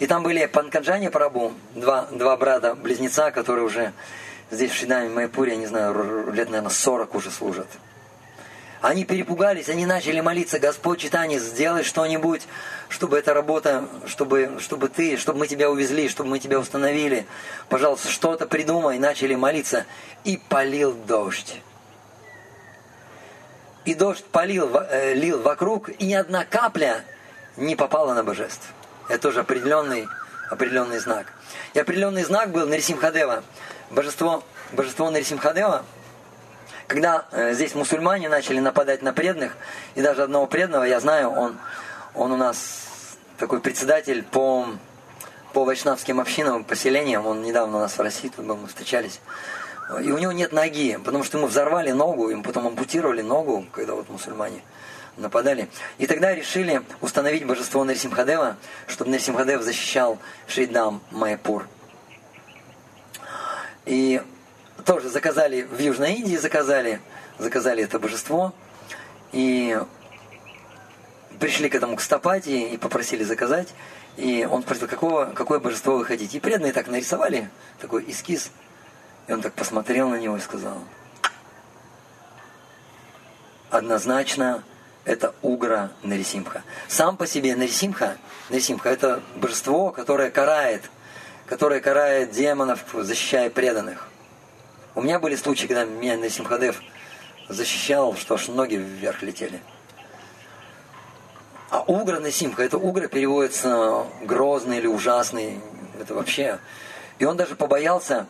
И 0.00 0.08
там 0.08 0.24
были 0.24 0.44
Панкаджани 0.46 1.06
Прабу, 1.06 1.52
два, 1.76 2.06
два 2.10 2.36
брата-близнеца, 2.36 3.30
которые 3.30 3.64
уже 3.64 3.92
здесь 4.50 4.72
в 4.72 4.74
Шидаме 4.74 5.08
Майпуре, 5.08 5.52
я 5.52 5.58
не 5.58 5.66
знаю, 5.66 6.32
лет, 6.32 6.48
наверное, 6.50 6.70
40 6.70 7.14
уже 7.14 7.30
служат. 7.30 7.68
Они 8.80 9.04
перепугались, 9.04 9.68
они 9.68 9.86
начали 9.86 10.18
молиться, 10.18 10.58
Господь 10.58 10.98
Читание, 10.98 11.38
сделай 11.38 11.84
что-нибудь, 11.84 12.42
чтобы 12.88 13.16
эта 13.16 13.32
работа, 13.32 13.88
чтобы, 14.08 14.56
чтобы 14.58 14.88
ты, 14.88 15.16
чтобы 15.16 15.38
мы 15.38 15.46
тебя 15.46 15.70
увезли, 15.70 16.08
чтобы 16.08 16.30
мы 16.30 16.40
тебя 16.40 16.58
установили. 16.58 17.24
Пожалуйста, 17.68 18.08
что-то 18.08 18.46
придумай. 18.46 18.98
Начали 18.98 19.36
молиться. 19.36 19.86
И 20.24 20.40
полил 20.48 20.92
дождь. 20.92 21.62
И 23.86 23.94
дождь 23.94 24.24
полил, 24.24 24.76
э, 24.76 25.14
лил 25.14 25.40
вокруг, 25.40 25.88
и 25.88 26.06
ни 26.06 26.14
одна 26.14 26.44
капля 26.44 27.04
не 27.56 27.74
попала 27.74 28.12
на 28.12 28.22
божеств. 28.22 28.68
Это 29.08 29.20
тоже 29.20 29.40
определенный, 29.40 30.06
определенный 30.50 30.98
знак. 30.98 31.32
И 31.72 31.78
определенный 31.78 32.24
знак 32.24 32.50
был 32.50 32.66
Нарисимхадева. 32.66 33.42
Божество, 33.90 34.44
божество 34.72 35.10
Нарисимхадева– 35.10 35.84
когда 36.86 37.26
э, 37.32 37.52
здесь 37.54 37.74
мусульмане 37.74 38.28
начали 38.28 38.60
нападать 38.60 39.02
на 39.02 39.12
преданных, 39.12 39.56
и 39.94 40.02
даже 40.02 40.22
одного 40.22 40.46
преданного, 40.46 40.84
я 40.84 41.00
знаю, 41.00 41.30
он, 41.30 41.56
он 42.14 42.32
у 42.32 42.36
нас 42.36 43.16
такой 43.38 43.60
председатель 43.60 44.22
по, 44.22 44.66
по 45.52 45.64
вайшнавским 45.64 46.20
общинам, 46.20 46.64
поселениям, 46.64 47.26
он 47.26 47.42
недавно 47.42 47.78
у 47.78 47.80
нас 47.80 47.98
в 47.98 48.00
России, 48.00 48.28
тут 48.34 48.44
был, 48.44 48.56
мы 48.56 48.68
встречались. 48.68 49.20
И 49.88 50.10
у 50.10 50.18
него 50.18 50.32
нет 50.32 50.52
ноги, 50.52 50.98
потому 51.04 51.22
что 51.22 51.38
ему 51.38 51.46
взорвали 51.46 51.92
ногу, 51.92 52.28
ему 52.28 52.42
потом 52.42 52.66
ампутировали 52.66 53.22
ногу, 53.22 53.66
когда 53.72 53.94
вот 53.94 54.08
мусульмане 54.08 54.62
нападали. 55.16 55.68
И 55.98 56.06
тогда 56.06 56.34
решили 56.34 56.82
установить 57.00 57.46
божество 57.46 57.84
Нарисимхадева, 57.84 58.56
чтобы 58.88 59.10
Нарисимхадев 59.10 59.62
защищал 59.62 60.18
Шридам 60.48 61.00
Майпур. 61.10 61.66
И 63.84 64.20
тоже 64.84 65.08
заказали 65.08 65.62
в 65.62 65.78
Южной 65.78 66.14
Индии, 66.14 66.36
заказали, 66.36 67.00
заказали 67.38 67.84
это 67.84 68.00
божество. 68.00 68.52
И 69.32 69.78
пришли 71.38 71.68
к 71.68 71.74
этому 71.74 71.96
к 71.96 72.00
Стапати 72.00 72.72
и 72.72 72.76
попросили 72.76 73.22
заказать. 73.22 73.68
И 74.16 74.48
он 74.50 74.62
спросил, 74.62 74.88
какого, 74.88 75.26
какое 75.26 75.60
божество 75.60 75.96
вы 75.96 76.04
хотите. 76.04 76.38
И 76.38 76.40
преданные 76.40 76.72
так 76.72 76.88
нарисовали 76.88 77.50
такой 77.80 78.04
эскиз. 78.08 78.50
И 79.26 79.32
он 79.32 79.42
так 79.42 79.54
посмотрел 79.54 80.08
на 80.08 80.16
него 80.16 80.36
и 80.36 80.40
сказал, 80.40 80.78
однозначно 83.70 84.62
это 85.04 85.34
Угра 85.42 85.92
Нарисимха. 86.02 86.62
Сам 86.88 87.16
по 87.16 87.26
себе 87.26 87.56
Нарисимха, 87.56 88.16
Нарисимха 88.50 88.88
это 88.88 89.22
божество, 89.36 89.90
которое 89.90 90.30
карает, 90.30 90.82
которое 91.46 91.80
карает 91.80 92.30
демонов, 92.30 92.84
защищая 92.92 93.50
преданных. 93.50 94.08
У 94.94 95.02
меня 95.02 95.18
были 95.18 95.36
случаи, 95.36 95.66
когда 95.66 95.84
меня 95.84 96.16
на 96.16 96.30
Симхадев 96.30 96.80
защищал, 97.48 98.16
что 98.16 98.34
аж 98.34 98.48
ноги 98.48 98.76
вверх 98.76 99.22
летели. 99.22 99.60
А 101.70 101.82
угра 101.82 102.18
на 102.18 102.30
Симха, 102.30 102.62
это 102.62 102.78
угра 102.78 103.06
переводится 103.06 104.06
грозный 104.22 104.78
или 104.78 104.86
ужасный. 104.86 105.60
Это 106.00 106.14
вообще... 106.14 106.58
И 107.18 107.24
он 107.24 107.36
даже 107.36 107.56
побоялся, 107.56 108.26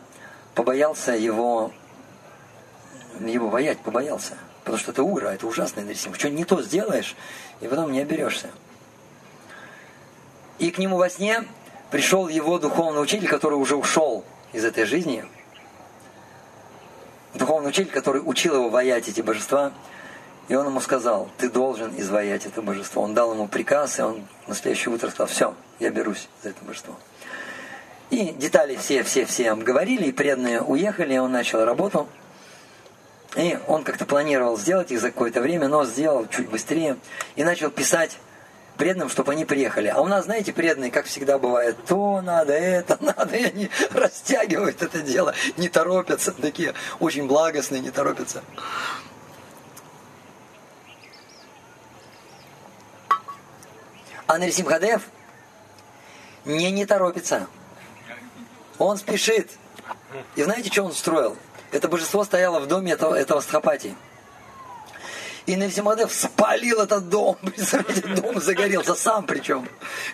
побоялся 0.57 1.11
его, 1.11 1.71
его 3.19 3.49
боять, 3.49 3.77
побоялся. 3.79 4.33
Потому 4.63 4.77
что 4.79 4.91
это 4.91 5.03
угра, 5.03 5.27
это 5.29 5.45
ужасный 5.47 5.83
нарисим. 5.83 6.13
Что 6.15 6.29
не 6.29 6.43
то 6.43 6.61
сделаешь, 6.63 7.15
и 7.61 7.67
потом 7.67 7.91
не 7.91 8.01
оберешься. 8.01 8.49
И 10.57 10.71
к 10.71 10.79
нему 10.79 10.97
во 10.97 11.09
сне 11.09 11.43
пришел 11.91 12.27
его 12.27 12.57
духовный 12.57 13.01
учитель, 13.01 13.27
который 13.29 13.53
уже 13.53 13.75
ушел 13.75 14.25
из 14.51 14.65
этой 14.65 14.85
жизни– 14.85 15.23
духовный 17.37 17.69
учитель, 17.69 17.91
который 17.91 18.21
учил 18.25 18.55
его 18.55 18.69
воять 18.69 19.07
эти 19.07 19.21
божества, 19.21 19.71
и 20.47 20.55
он 20.55 20.65
ему 20.65 20.79
сказал, 20.79 21.29
ты 21.37 21.49
должен 21.49 21.93
изваять 21.99 22.45
это 22.45 22.61
божество. 22.61 23.03
Он 23.03 23.13
дал 23.13 23.33
ему 23.33 23.47
приказ, 23.47 23.99
и 23.99 24.01
он 24.01 24.27
на 24.47 24.55
следующее 24.55 24.95
утро 24.95 25.09
сказал, 25.09 25.27
все, 25.27 25.53
я 25.79 25.89
берусь 25.91 26.27
за 26.41 26.49
это 26.49 26.65
божество. 26.65 26.95
И 28.09 28.31
детали 28.31 28.75
все-все-все 28.77 29.51
обговорили, 29.51 30.05
и 30.05 30.11
преданные 30.11 30.61
уехали, 30.61 31.17
он 31.17 31.31
начал 31.31 31.65
работу. 31.65 32.07
И 33.35 33.59
он 33.67 33.83
как-то 33.83 34.05
планировал 34.05 34.57
сделать 34.57 34.91
их 34.91 35.01
за 35.01 35.11
какое-то 35.11 35.41
время, 35.41 35.67
но 35.67 35.85
сделал 35.85 36.27
чуть 36.27 36.49
быстрее. 36.49 36.97
И 37.35 37.43
начал 37.43 37.69
писать 37.69 38.17
преданным, 38.77 39.09
чтобы 39.09 39.33
они 39.33 39.43
приехали. 39.43 39.87
А 39.87 39.99
у 39.99 40.07
нас, 40.07 40.25
знаете, 40.25 40.53
преданные, 40.53 40.91
как 40.91 41.05
всегда 41.05 41.37
бывает, 41.37 41.75
то 41.85 42.21
надо, 42.21 42.53
это 42.53 42.97
надо, 43.01 43.35
и 43.35 43.43
они 43.43 43.69
растягивают 43.91 44.81
это 44.81 45.01
дело, 45.01 45.33
не 45.57 45.67
торопятся, 45.67 46.31
такие 46.31 46.73
очень 46.99 47.27
благостные, 47.27 47.81
не 47.81 47.91
торопятся. 47.91 48.43
А 54.27 54.37
Нарисимхадев 54.37 55.03
не 56.45 56.71
не 56.71 56.85
торопится. 56.85 57.47
Он 58.79 58.97
спешит. 58.97 59.51
И 60.35 60.43
знаете, 60.43 60.71
что 60.71 60.83
он 60.83 60.93
строил? 60.93 61.37
Это 61.71 61.87
божество 61.87 62.23
стояло 62.23 62.59
в 62.59 62.67
доме 62.67 62.93
этого, 62.93 63.15
этого 63.15 63.41
Стхапати. 63.41 63.95
И 65.47 65.55
Навсимадев 65.55 66.11
спалил 66.13 66.81
этот 66.81 67.07
дом. 67.09 67.37
Представляете, 67.41 68.07
дом 68.07 68.39
загорелся 68.41 68.95
сам 68.95 69.25
причем. 69.25 69.67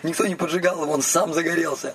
Никто 0.04 0.26
не 0.26 0.36
поджигал 0.36 0.82
его, 0.82 0.92
он 0.92 1.02
сам 1.02 1.34
загорелся. 1.34 1.94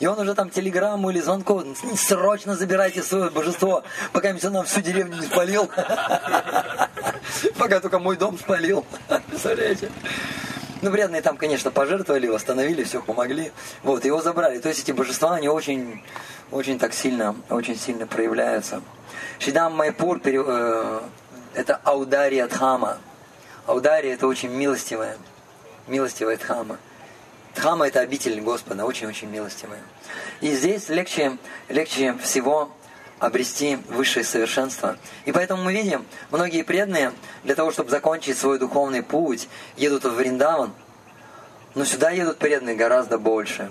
И 0.00 0.06
он 0.06 0.18
уже 0.18 0.34
там 0.34 0.48
телеграмму 0.50 1.10
или 1.10 1.20
звонков, 1.20 1.64
срочно 1.96 2.56
забирайте 2.56 3.02
свое 3.02 3.30
божество, 3.30 3.84
пока 4.12 4.30
он 4.30 4.52
нам 4.52 4.64
всю 4.64 4.80
деревню 4.80 5.16
не 5.20 5.26
спалил. 5.26 5.70
Пока 7.58 7.80
только 7.80 7.98
мой 7.98 8.16
дом 8.16 8.38
спалил. 8.38 8.84
Представляете? 9.28 9.90
Ну, 10.82 10.90
вредные 10.90 11.22
там, 11.22 11.36
конечно, 11.36 11.70
пожертвовали, 11.70 12.26
восстановили, 12.26 12.82
все 12.82 13.00
помогли. 13.00 13.52
Вот, 13.84 14.04
его 14.04 14.20
забрали. 14.20 14.58
То 14.58 14.68
есть 14.68 14.80
эти 14.80 14.90
божества, 14.90 15.36
они 15.36 15.48
очень, 15.48 16.02
очень 16.50 16.76
так 16.76 16.92
сильно, 16.92 17.36
очень 17.50 17.78
сильно 17.78 18.04
проявляются. 18.08 18.82
Шидам 19.38 19.76
Майпур 19.76 20.20
э, 20.24 21.00
это 21.54 21.80
Аудария 21.84 22.48
Дхама. 22.48 22.98
Аудария 23.66 24.14
это 24.14 24.26
очень 24.26 24.50
милостивая, 24.50 25.16
милостивая 25.86 26.36
Дхама. 26.36 26.78
Дхама 27.54 27.86
это 27.86 28.00
обитель 28.00 28.40
Господа, 28.40 28.84
очень-очень 28.84 29.30
милостивая. 29.30 29.82
И 30.40 30.52
здесь 30.52 30.88
легче, 30.88 31.38
легче 31.68 32.14
всего 32.14 32.72
обрести 33.22 33.78
высшее 33.88 34.24
совершенство. 34.24 34.96
И 35.26 35.32
поэтому 35.32 35.62
мы 35.62 35.72
видим, 35.72 36.04
многие 36.32 36.62
преданные 36.64 37.12
для 37.44 37.54
того, 37.54 37.70
чтобы 37.70 37.88
закончить 37.88 38.36
свой 38.36 38.58
духовный 38.58 39.04
путь, 39.04 39.48
едут 39.76 40.04
в 40.04 40.14
Вриндаван, 40.14 40.72
но 41.76 41.84
сюда 41.84 42.10
едут 42.10 42.38
преданные 42.38 42.74
гораздо 42.74 43.18
больше. 43.18 43.70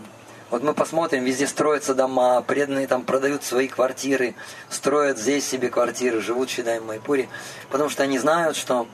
Вот 0.51 0.63
мы 0.63 0.74
посмотрим, 0.74 1.25
везде 1.25 1.48
строятся 1.48 1.93
дома, 1.93 2.41
преданные 2.41 2.88
там 2.88 3.03
продают 3.03 3.43
свои 3.43 3.67
квартиры, 3.67 4.36
строят 4.70 5.17
здесь 5.17 5.46
себе 5.46 5.70
квартиры, 5.70 6.22
живут, 6.22 6.50
считаем, 6.50 6.84
в 6.84 6.88
Майпуре, 6.88 7.27
потому 7.70 7.89
что 7.89 8.03
они 8.03 8.20
знают, 8.20 8.55
что, 8.55 8.88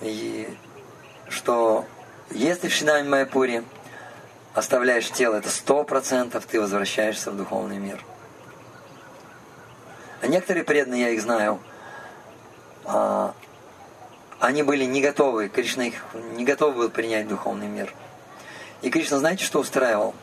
и, 0.00 0.48
что 1.28 1.84
если 2.32 2.66
в 2.66 2.74
Шинаме 2.74 3.08
Майпуре 3.08 3.62
оставляешь 4.54 5.08
тело, 5.08 5.36
это 5.36 5.50
сто 5.50 5.84
процентов 5.84 6.46
ты 6.46 6.60
возвращаешься 6.60 7.30
в 7.30 7.36
духовный 7.36 7.78
мир. 7.78 8.04
Некоторые 10.22 10.64
преданные, 10.64 11.02
я 11.02 11.08
их 11.10 11.22
знаю, 11.22 11.60
а, 12.84 13.34
они 14.38 14.62
были 14.62 14.84
не 14.84 15.00
готовы, 15.00 15.48
Кришна 15.48 15.84
их 15.84 16.04
не 16.36 16.44
готов 16.44 16.76
был 16.76 16.90
принять 16.90 17.28
духовный 17.28 17.68
мир. 17.68 17.92
И 18.82 18.90
Кришна, 18.90 19.18
знаете, 19.18 19.44
что 19.44 19.60
устраивал? 19.60 20.14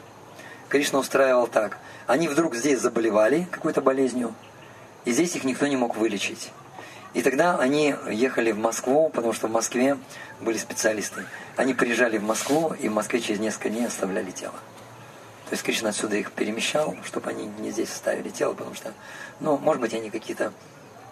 Кришна 0.69 0.99
устраивал 0.99 1.47
так. 1.47 1.77
Они 2.07 2.27
вдруг 2.27 2.55
здесь 2.55 2.79
заболевали 2.79 3.47
какой-то 3.51 3.81
болезнью, 3.81 4.33
и 5.05 5.11
здесь 5.11 5.35
их 5.35 5.43
никто 5.43 5.67
не 5.67 5.77
мог 5.77 5.95
вылечить. 5.95 6.51
И 7.13 7.21
тогда 7.21 7.57
они 7.57 7.95
ехали 8.09 8.51
в 8.51 8.59
Москву, 8.59 9.09
потому 9.09 9.33
что 9.33 9.47
в 9.47 9.51
Москве 9.51 9.97
были 10.41 10.57
специалисты. 10.57 11.25
Они 11.55 11.73
приезжали 11.73 12.17
в 12.17 12.23
Москву, 12.23 12.73
и 12.79 12.89
в 12.89 12.93
Москве 12.93 13.19
через 13.21 13.39
несколько 13.39 13.69
дней 13.69 13.87
оставляли 13.87 14.31
тело. 14.31 14.53
То 15.47 15.53
есть 15.53 15.63
Кришна 15.63 15.89
отсюда 15.89 16.17
их 16.17 16.33
перемещал, 16.33 16.95
чтобы 17.05 17.29
они 17.29 17.45
не 17.59 17.71
здесь 17.71 17.89
оставили 17.89 18.29
тело, 18.29 18.53
потому 18.53 18.75
что, 18.75 18.91
ну, 19.39 19.57
может 19.57 19.81
быть, 19.81 19.93
они 19.93 20.09
какие-то 20.09 20.51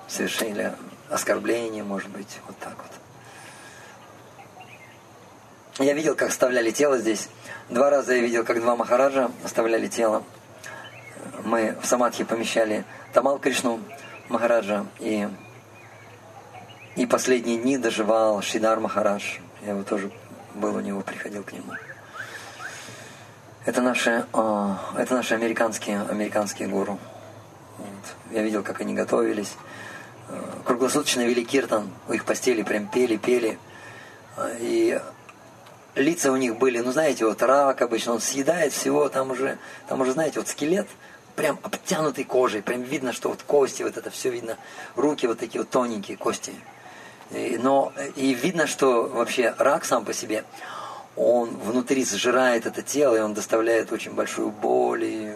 совершили 0.09 0.73
оскорбления, 1.09 1.85
может 1.85 2.09
быть, 2.09 2.39
вот 2.45 2.57
так 2.59 2.75
вот. 2.75 2.91
Я 5.85 5.93
видел, 5.93 6.15
как 6.15 6.29
оставляли 6.29 6.71
тело 6.71 6.97
здесь. 6.97 7.29
Два 7.69 7.89
раза 7.89 8.13
я 8.13 8.21
видел, 8.21 8.43
как 8.43 8.59
два 8.59 8.75
Махараджа 8.75 9.31
оставляли 9.43 9.87
тело. 9.87 10.23
Мы 11.43 11.77
в 11.81 11.85
Самадхи 11.85 12.25
помещали 12.25 12.83
Тамал 13.13 13.39
Кришну, 13.39 13.79
Махараджа. 14.27 14.85
И, 14.99 15.29
и 16.95 17.05
последние 17.05 17.57
дни 17.57 17.77
доживал 17.77 18.41
Шидар 18.41 18.79
Махарадж. 18.79 19.37
Я 19.63 19.71
его 19.71 19.83
тоже 19.83 20.11
был 20.53 20.75
у 20.75 20.79
него, 20.81 21.01
приходил 21.01 21.43
к 21.43 21.53
нему. 21.53 21.73
Это 23.65 23.81
наши, 23.81 24.25
это 24.31 25.15
наши 25.15 25.33
американские, 25.33 26.01
американские 26.01 26.67
гуру. 26.67 26.99
Вот. 27.79 28.33
Я 28.35 28.43
видел, 28.43 28.61
как 28.61 28.81
они 28.81 28.93
готовились. 28.93 29.55
А, 30.29 30.61
круглосуточно 30.63 31.21
вели 31.21 31.43
киртан, 31.43 31.89
у 32.07 32.13
их 32.13 32.25
постели 32.25 32.61
прям 32.61 32.87
пели, 32.87 33.17
пели. 33.17 33.57
А, 34.37 34.51
и 34.59 35.01
лица 35.95 36.31
у 36.31 36.35
них 36.35 36.57
были, 36.57 36.79
ну 36.79 36.91
знаете, 36.91 37.25
вот 37.25 37.41
рак 37.41 37.81
обычно, 37.81 38.13
он 38.13 38.21
съедает 38.21 38.71
всего, 38.71 39.09
там 39.09 39.31
уже, 39.31 39.57
там 39.87 39.99
уже, 39.99 40.11
знаете, 40.11 40.39
вот 40.39 40.47
скелет, 40.47 40.87
прям 41.35 41.59
обтянутый 41.63 42.23
кожей, 42.23 42.61
прям 42.61 42.83
видно, 42.83 43.13
что 43.13 43.29
вот 43.29 43.41
кости, 43.41 43.81
вот 43.81 43.97
это 43.97 44.11
все 44.11 44.29
видно, 44.29 44.57
руки 44.95 45.25
вот 45.25 45.39
такие 45.39 45.61
вот 45.61 45.71
тоненькие 45.71 46.17
кости. 46.17 46.53
И, 47.31 47.57
но 47.59 47.91
и 48.15 48.35
видно, 48.35 48.67
что 48.67 49.07
вообще 49.07 49.55
рак 49.57 49.85
сам 49.85 50.05
по 50.05 50.13
себе, 50.13 50.43
он 51.15 51.57
внутри 51.57 52.03
сжирает 52.05 52.65
это 52.65 52.81
тело, 52.81 53.15
и 53.15 53.19
он 53.19 53.33
доставляет 53.33 53.91
очень 53.91 54.13
большую 54.13 54.49
боль, 54.49 55.03
и 55.03 55.33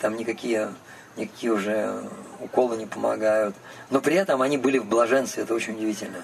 там 0.00 0.16
никакие, 0.16 0.72
никакие 1.16 1.52
уже 1.52 2.02
уколы 2.40 2.76
не 2.76 2.86
помогают. 2.86 3.54
Но 3.90 4.00
при 4.00 4.16
этом 4.16 4.42
они 4.42 4.56
были 4.56 4.78
в 4.78 4.86
блаженстве, 4.86 5.42
это 5.42 5.54
очень 5.54 5.74
удивительно. 5.74 6.22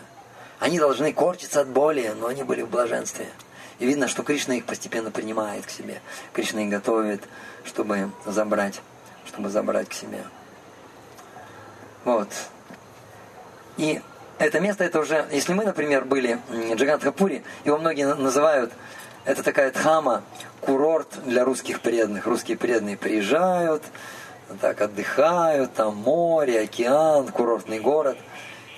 Они 0.59 0.79
должны 0.79 1.13
корчиться 1.13 1.61
от 1.61 1.69
боли, 1.69 2.15
но 2.19 2.27
они 2.27 2.43
были 2.43 2.63
в 2.63 2.71
блаженстве. 2.71 3.29
И 3.79 3.87
видно, 3.87 4.09
что 4.09 4.25
Кришна 4.25 4.55
их 4.57 4.65
постепенно 4.65 5.11
принимает 5.11 5.67
к 5.67 5.71
себе. 5.71 6.01
Кришна 6.33 6.63
их 6.63 6.71
готовит, 6.71 7.23
чтобы 7.65 8.11
забрать, 8.27 8.81
чтобы 9.27 9.51
забрать 9.51 9.89
к 9.89 9.93
себе. 9.93 10.25
Вот. 12.05 12.29
И 13.77 14.01
это 14.39 14.61
место, 14.61 14.85
это 14.85 15.01
уже, 15.01 15.27
если 15.33 15.53
мы, 15.53 15.65
например, 15.65 16.05
были 16.05 16.39
в 16.49 16.75
Джагатхапуре, 16.75 17.43
его 17.65 17.79
многие 17.79 18.15
называют, 18.15 18.73
это 19.25 19.43
такая 19.43 19.71
дхама, 19.71 20.23
курорт 20.61 21.09
для 21.27 21.45
русских 21.45 21.81
преданных. 21.81 22.27
Русские 22.27 22.57
преданные 22.57 22.97
приезжают, 22.97 23.83
так 24.61 24.81
отдыхают, 24.81 25.75
там 25.75 25.97
море, 25.97 26.61
океан, 26.61 27.29
курортный 27.29 27.79
город. 27.79 28.17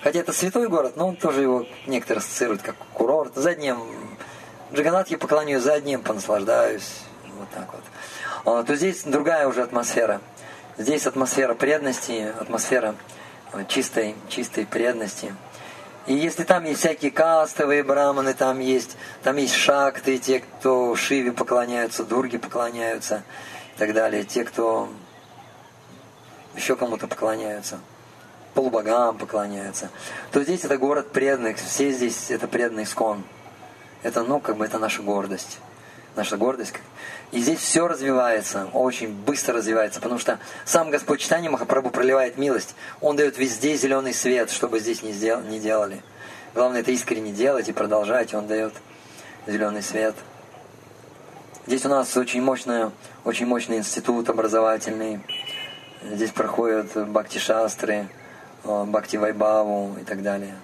Хотя 0.03 0.19
это 0.19 0.33
святой 0.33 0.67
город, 0.67 0.93
но 0.97 1.07
он 1.07 1.15
тоже 1.15 1.43
его 1.43 1.65
некоторые 1.85 2.19
ассоциируют 2.19 2.63
как 2.63 2.75
курорт. 2.93 3.35
За 3.35 3.53
днем 3.53 3.79
Джаганатхе 4.73 5.17
поклоняюсь, 5.17 5.63
за 5.63 5.79
понаслаждаюсь. 5.99 6.99
Вот 7.37 7.47
так 7.51 7.71
вот. 7.71 7.83
А, 8.43 8.63
то 8.63 8.75
здесь 8.75 9.03
другая 9.03 9.47
уже 9.47 9.61
атмосфера. 9.61 10.19
Здесь 10.77 11.05
атмосфера 11.05 11.53
преданности, 11.53 12.33
атмосфера 12.39 12.95
чистой, 13.67 14.15
чистой 14.27 14.65
преданности. 14.65 15.33
И 16.07 16.13
если 16.15 16.43
там 16.43 16.63
есть 16.65 16.79
всякие 16.79 17.11
кастовые 17.11 17.83
браманы, 17.83 18.33
там 18.33 18.59
есть, 18.59 18.97
там 19.23 19.37
есть 19.37 19.53
шакты, 19.53 20.17
те, 20.17 20.39
кто 20.39 20.95
Шиве 20.95 21.31
поклоняются, 21.31 22.03
Дурге 22.03 22.39
поклоняются 22.39 23.23
и 23.75 23.79
так 23.79 23.93
далее, 23.93 24.23
те, 24.23 24.43
кто 24.43 24.89
еще 26.55 26.75
кому-то 26.75 27.07
поклоняются, 27.07 27.79
полубогам 28.55 29.17
поклоняются, 29.17 29.89
то 30.31 30.43
здесь 30.43 30.65
это 30.65 30.77
город 30.77 31.11
преданных, 31.11 31.57
все 31.57 31.91
здесь 31.91 32.31
это 32.31 32.47
преданный 32.47 32.85
скон. 32.85 33.23
Это, 34.03 34.23
ну, 34.23 34.39
как 34.39 34.57
бы 34.57 34.65
это 34.65 34.79
наша 34.79 35.03
гордость. 35.03 35.59
Наша 36.15 36.35
гордость. 36.35 36.73
И 37.31 37.39
здесь 37.39 37.59
все 37.59 37.87
развивается, 37.87 38.67
очень 38.73 39.13
быстро 39.13 39.55
развивается, 39.55 40.01
потому 40.01 40.19
что 40.19 40.39
сам 40.65 40.89
Господь 40.89 41.21
Читания 41.21 41.49
Махапрабху 41.49 41.89
проливает 41.89 42.37
милость. 42.37 42.75
Он 42.99 43.15
дает 43.15 43.37
везде 43.37 43.75
зеленый 43.77 44.13
свет, 44.13 44.51
чтобы 44.51 44.79
здесь 44.79 45.03
не, 45.03 45.13
сдел, 45.13 45.39
не 45.41 45.59
делали. 45.59 46.01
Главное 46.53 46.81
это 46.81 46.91
искренне 46.91 47.31
делать 47.31 47.69
и 47.69 47.71
продолжать. 47.71 48.33
Он 48.33 48.47
дает 48.47 48.73
зеленый 49.47 49.81
свет. 49.81 50.15
Здесь 51.65 51.85
у 51.85 51.89
нас 51.89 52.17
очень, 52.17 52.41
мощный, 52.41 52.91
очень 53.23 53.45
мощный 53.45 53.77
институт 53.77 54.29
образовательный. 54.29 55.21
Здесь 56.03 56.31
проходят 56.31 56.93
бхакти-шастры, 56.95 58.07
э, 58.65 58.67
бхакти-вайбаву 58.67 60.01
и 60.01 60.03
так 60.03 60.23
далее. 60.23 60.55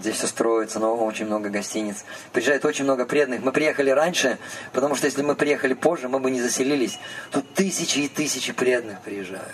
Здесь 0.00 0.16
все 0.16 0.26
строится, 0.28 0.78
но 0.78 0.94
очень 0.94 1.26
много 1.26 1.48
гостиниц. 1.50 2.04
Приезжает 2.32 2.64
очень 2.64 2.84
много 2.84 3.04
преданных. 3.04 3.42
Мы 3.42 3.50
приехали 3.50 3.90
раньше, 3.90 4.38
потому 4.72 4.94
что 4.94 5.06
если 5.06 5.22
мы 5.22 5.34
приехали 5.34 5.74
позже, 5.74 6.08
мы 6.08 6.20
бы 6.20 6.30
не 6.30 6.40
заселились. 6.40 7.00
Тут 7.32 7.52
тысячи 7.54 8.00
и 8.00 8.08
тысячи 8.08 8.52
преданных 8.52 9.00
приезжают. 9.00 9.44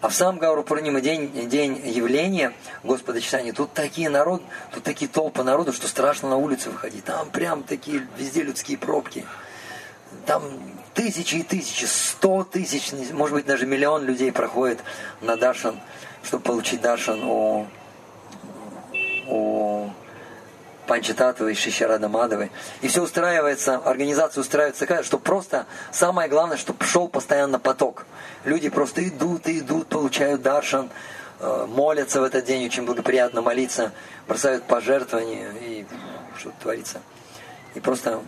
А 0.00 0.08
в 0.08 0.14
сам 0.14 0.38
Гауру 0.38 0.64
Пурнима 0.64 1.00
день, 1.00 1.48
день 1.48 1.80
явления 1.84 2.52
Господа 2.82 3.20
Читания, 3.20 3.52
тут 3.52 3.72
такие 3.72 4.10
народ, 4.10 4.42
тут 4.74 4.82
такие 4.82 5.08
толпы 5.08 5.44
народу, 5.44 5.72
что 5.72 5.86
страшно 5.86 6.30
на 6.30 6.36
улицу 6.36 6.72
выходить. 6.72 7.04
Там 7.04 7.30
прям 7.30 7.62
такие 7.62 8.08
везде 8.18 8.42
людские 8.42 8.78
пробки. 8.78 9.24
Там 10.26 10.42
тысячи 10.92 11.36
и 11.36 11.42
тысячи, 11.44 11.84
сто 11.84 12.42
тысяч, 12.42 12.90
может 13.12 13.34
быть 13.34 13.46
даже 13.46 13.64
миллион 13.64 14.04
людей 14.04 14.32
проходит 14.32 14.80
на 15.20 15.36
Даршан, 15.36 15.78
чтобы 16.24 16.42
получить 16.42 16.80
Даршан 16.80 17.20
о 17.22 17.68
у 19.32 19.90
Панчататовой, 20.86 21.54
Шишарада 21.54 22.08
Мадовой. 22.08 22.50
И 22.82 22.88
все 22.88 23.02
устраивается, 23.02 23.76
организация 23.76 24.40
устраивается 24.40 24.80
такая, 24.80 25.02
что 25.02 25.18
просто 25.18 25.66
самое 25.90 26.28
главное, 26.28 26.56
чтобы 26.56 26.84
шел 26.84 27.08
постоянно 27.08 27.58
поток. 27.58 28.04
Люди 28.44 28.68
просто 28.68 29.06
идут 29.08 29.46
и 29.46 29.60
идут, 29.60 29.88
получают 29.88 30.42
даршан, 30.42 30.90
э, 31.40 31.66
молятся 31.68 32.20
в 32.20 32.24
этот 32.24 32.44
день, 32.44 32.66
очень 32.66 32.84
благоприятно 32.84 33.42
молиться, 33.42 33.92
бросают 34.28 34.64
пожертвования 34.64 35.52
и 35.60 35.86
что-то 36.36 36.56
творится. 36.60 37.00
И 37.74 37.80
просто 37.80 38.20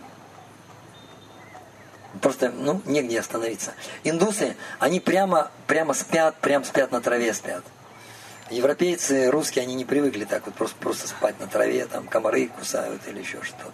просто, 2.21 2.49
ну, 2.49 2.81
негде 2.85 3.19
остановиться. 3.19 3.73
Индусы, 4.05 4.55
они 4.79 5.01
прямо, 5.01 5.51
прямо 5.67 5.93
спят, 5.93 6.35
прямо 6.39 6.63
спят 6.63 6.91
на 6.93 7.01
траве 7.01 7.33
спят. 7.33 7.63
Европейцы, 8.51 9.31
русские, 9.31 9.63
они 9.63 9.73
не 9.73 9.85
привыкли 9.85 10.23
так 10.23 10.45
вот 10.45 10.53
просто, 10.53 10.77
просто 10.77 11.07
спать 11.07 11.39
на 11.39 11.47
траве, 11.47 11.87
там 11.87 12.07
комары 12.07 12.47
кусают 12.47 13.01
или 13.07 13.19
еще 13.19 13.41
что-то. 13.41 13.71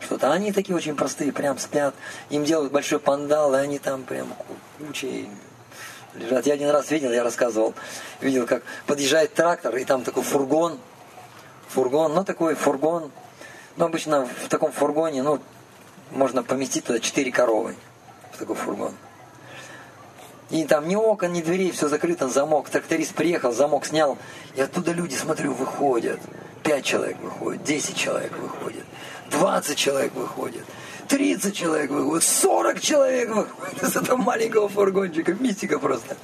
Что-то. 0.00 0.32
Они 0.32 0.50
такие 0.50 0.74
очень 0.74 0.96
простые, 0.96 1.30
прям 1.30 1.58
спят. 1.58 1.94
Им 2.30 2.44
делают 2.44 2.72
большой 2.72 3.00
пандал, 3.00 3.54
и 3.54 3.58
они 3.58 3.78
там 3.78 4.02
прям 4.02 4.34
кучей 4.78 5.28
лежат. 6.14 6.46
Я 6.46 6.54
один 6.54 6.70
раз 6.70 6.90
видел, 6.90 7.12
я 7.12 7.22
рассказывал, 7.22 7.74
видел, 8.22 8.46
как 8.46 8.62
подъезжает 8.86 9.34
трактор, 9.34 9.76
и 9.76 9.84
там 9.84 10.02
такой 10.04 10.22
фургон, 10.22 10.78
фургон, 11.68 12.14
ну 12.14 12.24
такой 12.24 12.54
фургон, 12.54 13.10
ну 13.76 13.84
обычно 13.84 14.26
в 14.26 14.48
таком 14.48 14.72
фургоне, 14.72 15.22
ну, 15.22 15.40
можно 16.10 16.42
поместить 16.42 16.84
туда 16.84 17.00
четыре 17.00 17.30
коровы 17.30 17.74
в 18.32 18.38
такой 18.38 18.56
фургон. 18.56 18.94
И 20.50 20.64
там 20.64 20.88
ни 20.88 20.94
окон, 20.94 21.32
ни 21.32 21.40
дверей, 21.40 21.70
все 21.70 21.88
закрыто, 21.88 22.28
замок. 22.28 22.68
Тракторист 22.68 23.14
приехал, 23.14 23.52
замок 23.52 23.86
снял, 23.86 24.18
и 24.56 24.60
оттуда 24.60 24.92
люди, 24.92 25.14
смотрю, 25.14 25.52
выходят. 25.54 26.20
Пять 26.62 26.84
человек 26.84 27.18
выходит, 27.20 27.62
десять 27.64 27.96
человек 27.96 28.32
выходит, 28.38 28.84
двадцать 29.30 29.76
человек 29.76 30.14
выходит, 30.14 30.64
тридцать 31.08 31.56
человек 31.56 31.90
выходит, 31.90 32.24
сорок 32.24 32.80
человек 32.80 33.28
выходит 33.30 33.82
из 33.82 33.96
этого 33.96 34.16
маленького 34.16 34.68
фургончика. 34.68 35.34
Мистика 35.34 35.78
просто. 35.78 36.16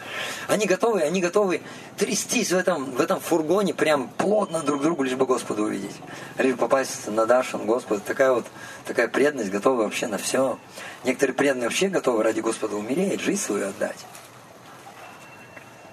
Они 0.48 0.66
готовы, 0.66 1.02
они 1.02 1.20
готовы 1.20 1.62
трястись 1.96 2.52
в 2.52 2.56
этом, 2.56 2.84
в 2.92 3.00
этом 3.00 3.20
фургоне 3.20 3.74
прям 3.74 4.08
плотно 4.08 4.60
друг 4.60 4.80
к 4.80 4.82
другу, 4.82 5.02
лишь 5.02 5.14
бы 5.14 5.26
Господа 5.26 5.62
увидеть. 5.62 5.96
Лишь 6.38 6.52
бы 6.52 6.58
попасть 6.58 7.06
на 7.08 7.26
Дашин, 7.26 7.66
Господа. 7.66 8.00
Такая 8.00 8.32
вот, 8.32 8.46
такая 8.86 9.08
преданность, 9.08 9.50
готова 9.50 9.82
вообще 9.82 10.06
на 10.06 10.18
все. 10.18 10.58
Некоторые 11.04 11.34
преданные 11.34 11.68
вообще 11.68 11.88
готовы 11.88 12.22
ради 12.22 12.40
Господа 12.40 12.76
умереть, 12.76 13.20
жизнь 13.20 13.40
свою 13.40 13.68
отдать. 13.68 13.98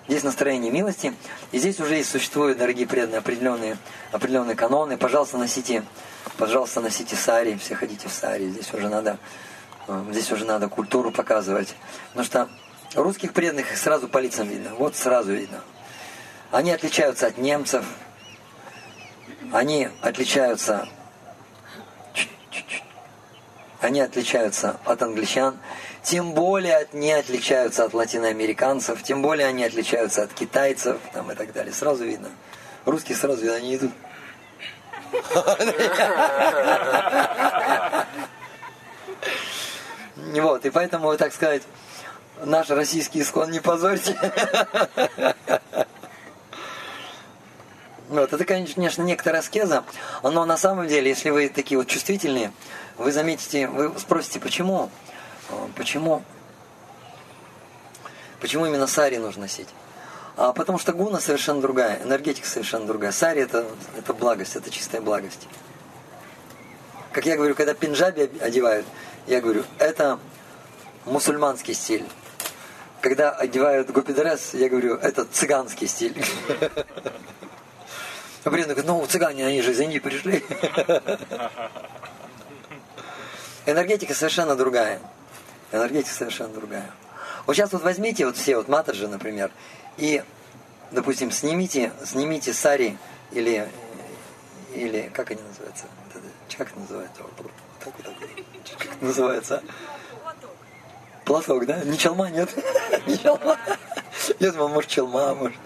Здесь 0.07 0.23
настроение 0.23 0.71
милости. 0.71 1.13
И 1.51 1.59
здесь 1.59 1.79
уже 1.79 1.95
есть, 1.95 2.09
существуют, 2.09 2.57
дорогие 2.57 2.87
преданные, 2.87 3.19
определенные, 3.19 3.77
определенные 4.11 4.55
каноны. 4.55 4.97
Пожалуйста, 4.97 5.37
носите, 5.37 5.83
пожалуйста, 6.37 6.81
носите 6.81 7.15
сари, 7.15 7.55
все 7.57 7.75
ходите 7.75 8.07
в 8.07 8.11
сари. 8.11 8.47
Здесь 8.49 8.73
уже 8.73 8.89
надо, 8.89 9.17
э, 9.87 10.05
здесь 10.11 10.31
уже 10.31 10.45
надо 10.45 10.67
культуру 10.67 11.11
показывать. 11.11 11.75
Потому 12.09 12.25
что 12.25 12.49
русских 12.95 13.33
преданных 13.33 13.71
их 13.71 13.77
сразу 13.77 14.07
по 14.07 14.17
лицам 14.17 14.47
видно. 14.47 14.75
Вот 14.75 14.95
сразу 14.95 15.33
видно. 15.33 15.61
Они 16.51 16.71
отличаются 16.71 17.27
от 17.27 17.37
немцев. 17.37 17.85
Они 19.51 19.89
отличаются 20.01 20.87
они 23.79 24.01
отличаются 24.01 24.79
от 24.85 25.01
англичан, 25.03 25.57
тем 26.01 26.33
более 26.33 26.87
они 26.91 27.11
отличаются 27.11 27.85
от 27.85 27.93
латиноамериканцев, 27.93 29.03
тем 29.03 29.21
более 29.21 29.47
они 29.47 29.63
отличаются 29.63 30.23
от 30.23 30.33
китайцев 30.33 30.97
там, 31.13 31.31
и 31.31 31.35
так 31.35 31.53
далее. 31.53 31.73
Сразу 31.73 32.03
видно. 32.03 32.29
Русские 32.85 33.17
сразу 33.17 33.41
видно, 33.41 33.57
они 33.57 33.75
идут. 33.75 33.91
Вот, 40.15 40.65
и 40.65 40.69
поэтому, 40.69 41.15
так 41.17 41.33
сказать, 41.33 41.63
наш 42.43 42.69
российский 42.69 43.21
искон 43.21 43.51
не 43.51 43.59
позорьте. 43.59 44.17
Вот, 48.09 48.31
это, 48.31 48.45
конечно, 48.45 49.01
некоторая 49.01 49.41
аскеза, 49.41 49.83
но 50.23 50.45
на 50.45 50.55
самом 50.57 50.87
деле, 50.87 51.09
если 51.09 51.29
вы 51.29 51.49
такие 51.49 51.77
вот 51.77 51.87
чувствительные, 51.87 52.53
вы 52.97 53.11
заметите, 53.11 53.67
вы 53.67 53.93
спросите, 53.99 54.39
почему, 54.39 54.89
почему, 55.75 56.23
почему 58.39 58.65
именно 58.65 58.87
сари 58.87 59.17
нужно 59.17 59.41
носить? 59.41 59.67
А 60.37 60.53
потому 60.53 60.77
что 60.77 60.93
гуна 60.93 61.19
совершенно 61.19 61.61
другая, 61.61 61.99
энергетика 62.03 62.47
совершенно 62.47 62.85
другая. 62.85 63.11
Сари 63.11 63.41
это, 63.41 63.65
это 63.97 64.13
благость, 64.13 64.55
это 64.55 64.69
чистая 64.69 65.01
благость. 65.01 65.47
Как 67.11 67.25
я 67.25 67.35
говорю, 67.35 67.55
когда 67.55 67.73
пинджаби 67.73 68.29
одевают, 68.39 68.85
я 69.25 69.41
говорю, 69.41 69.63
это 69.79 70.19
мусульманский 71.05 71.73
стиль. 71.73 72.05
Когда 73.01 73.31
одевают 73.31 73.89
гопидрес, 73.89 74.53
я 74.53 74.69
говорю, 74.69 74.97
это 74.97 75.25
цыганский 75.25 75.87
стиль. 75.87 76.23
А 78.43 78.49
говорит, 78.49 78.85
ну 78.85 79.03
цыгане, 79.07 79.45
они 79.45 79.61
же 79.63 79.71
из 79.71 79.79
Индии 79.79 79.97
пришли. 79.97 80.43
Энергетика 83.65 84.13
совершенно 84.13 84.55
другая. 84.55 85.01
Энергетика 85.71 86.13
совершенно 86.13 86.53
другая. 86.53 86.91
Вот 87.47 87.55
сейчас 87.55 87.73
вот 87.73 87.81
возьмите 87.81 88.25
вот 88.27 88.37
все 88.37 88.55
вот 88.55 88.67
матаджи, 88.67 89.07
например, 89.07 89.51
и, 89.97 90.23
допустим, 90.91 91.31
снимите, 91.31 91.91
снимите 92.05 92.53
сари 92.53 92.97
или, 93.31 93.67
или 94.73 95.09
как 95.13 95.31
они 95.31 95.41
называются? 95.41 95.85
Как 96.57 96.75
называется? 96.75 97.21
Вот 97.23 97.51
так 97.83 97.93
вот, 97.97 98.05
так. 98.05 98.79
Как 98.79 99.01
называется? 99.01 99.63
Платок, 101.25 101.65
да? 101.65 101.83
Не 101.83 101.97
челма, 101.97 102.29
нет? 102.29 102.49
Не 103.05 103.17
челма. 103.17 103.57
Я 104.39 104.51
думал, 104.51 104.69
может, 104.69 104.89
челма, 104.89 105.35
может. 105.35 105.57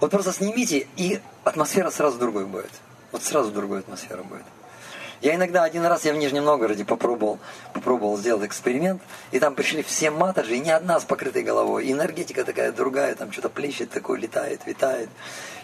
Вот 0.00 0.10
просто 0.10 0.32
снимите, 0.32 0.88
и 0.96 1.20
атмосфера 1.44 1.90
сразу 1.90 2.18
другой 2.18 2.46
будет. 2.46 2.70
Вот 3.12 3.22
сразу 3.22 3.50
другая 3.50 3.80
атмосфера 3.80 4.22
будет. 4.22 4.44
Я 5.20 5.34
иногда 5.34 5.64
один 5.64 5.84
раз 5.84 6.06
я 6.06 6.14
в 6.14 6.16
Нижнем 6.16 6.44
Новгороде 6.44 6.86
попробовал, 6.86 7.38
попробовал 7.74 8.16
сделать 8.16 8.48
эксперимент, 8.48 9.02
и 9.32 9.38
там 9.38 9.54
пришли 9.54 9.82
все 9.82 10.10
матаджи, 10.10 10.56
и 10.56 10.60
ни 10.60 10.70
одна 10.70 10.98
с 10.98 11.04
покрытой 11.04 11.42
головой. 11.42 11.84
И 11.84 11.92
энергетика 11.92 12.42
такая 12.42 12.72
другая, 12.72 13.14
там 13.14 13.30
что-то 13.30 13.50
плещет 13.50 13.90
такое, 13.90 14.18
летает, 14.18 14.62
витает. 14.64 15.10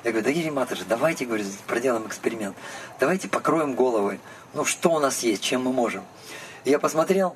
Я 0.05 0.11
говорю, 0.11 0.25
дорогие 0.25 0.51
матаджи, 0.51 0.85
давайте, 0.87 1.25
говорю, 1.25 1.45
проделаем 1.67 2.07
эксперимент. 2.07 2.55
Давайте 3.01 3.29
покроем 3.29 3.75
головы. 3.75 4.21
Ну, 4.53 4.67
что 4.67 4.91
у 4.91 4.99
нас 4.99 5.23
есть, 5.23 5.43
чем 5.43 5.63
мы 5.63 5.73
можем. 5.73 6.05
И 6.65 6.71
я 6.71 6.79
посмотрел, 6.79 7.35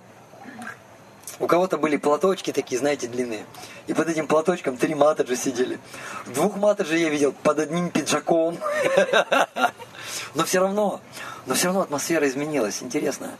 у 1.38 1.46
кого-то 1.46 1.78
были 1.78 1.96
платочки 1.96 2.52
такие, 2.52 2.78
знаете, 2.78 3.08
длинные. 3.08 3.46
И 3.86 3.94
под 3.94 4.08
этим 4.10 4.26
платочком 4.26 4.76
три 4.76 4.94
матаджа 4.94 5.36
сидели. 5.36 5.78
Двух 6.26 6.56
матаджей 6.56 7.00
я 7.00 7.08
видел 7.08 7.32
под 7.32 7.60
одним 7.60 7.88
пиджаком. 7.88 8.58
Но 10.34 10.44
все 10.44 10.60
равно, 10.60 11.00
но 11.46 11.54
все 11.54 11.66
равно 11.66 11.82
атмосфера 11.82 12.26
изменилась. 12.28 12.82
Интересно. 12.82 13.30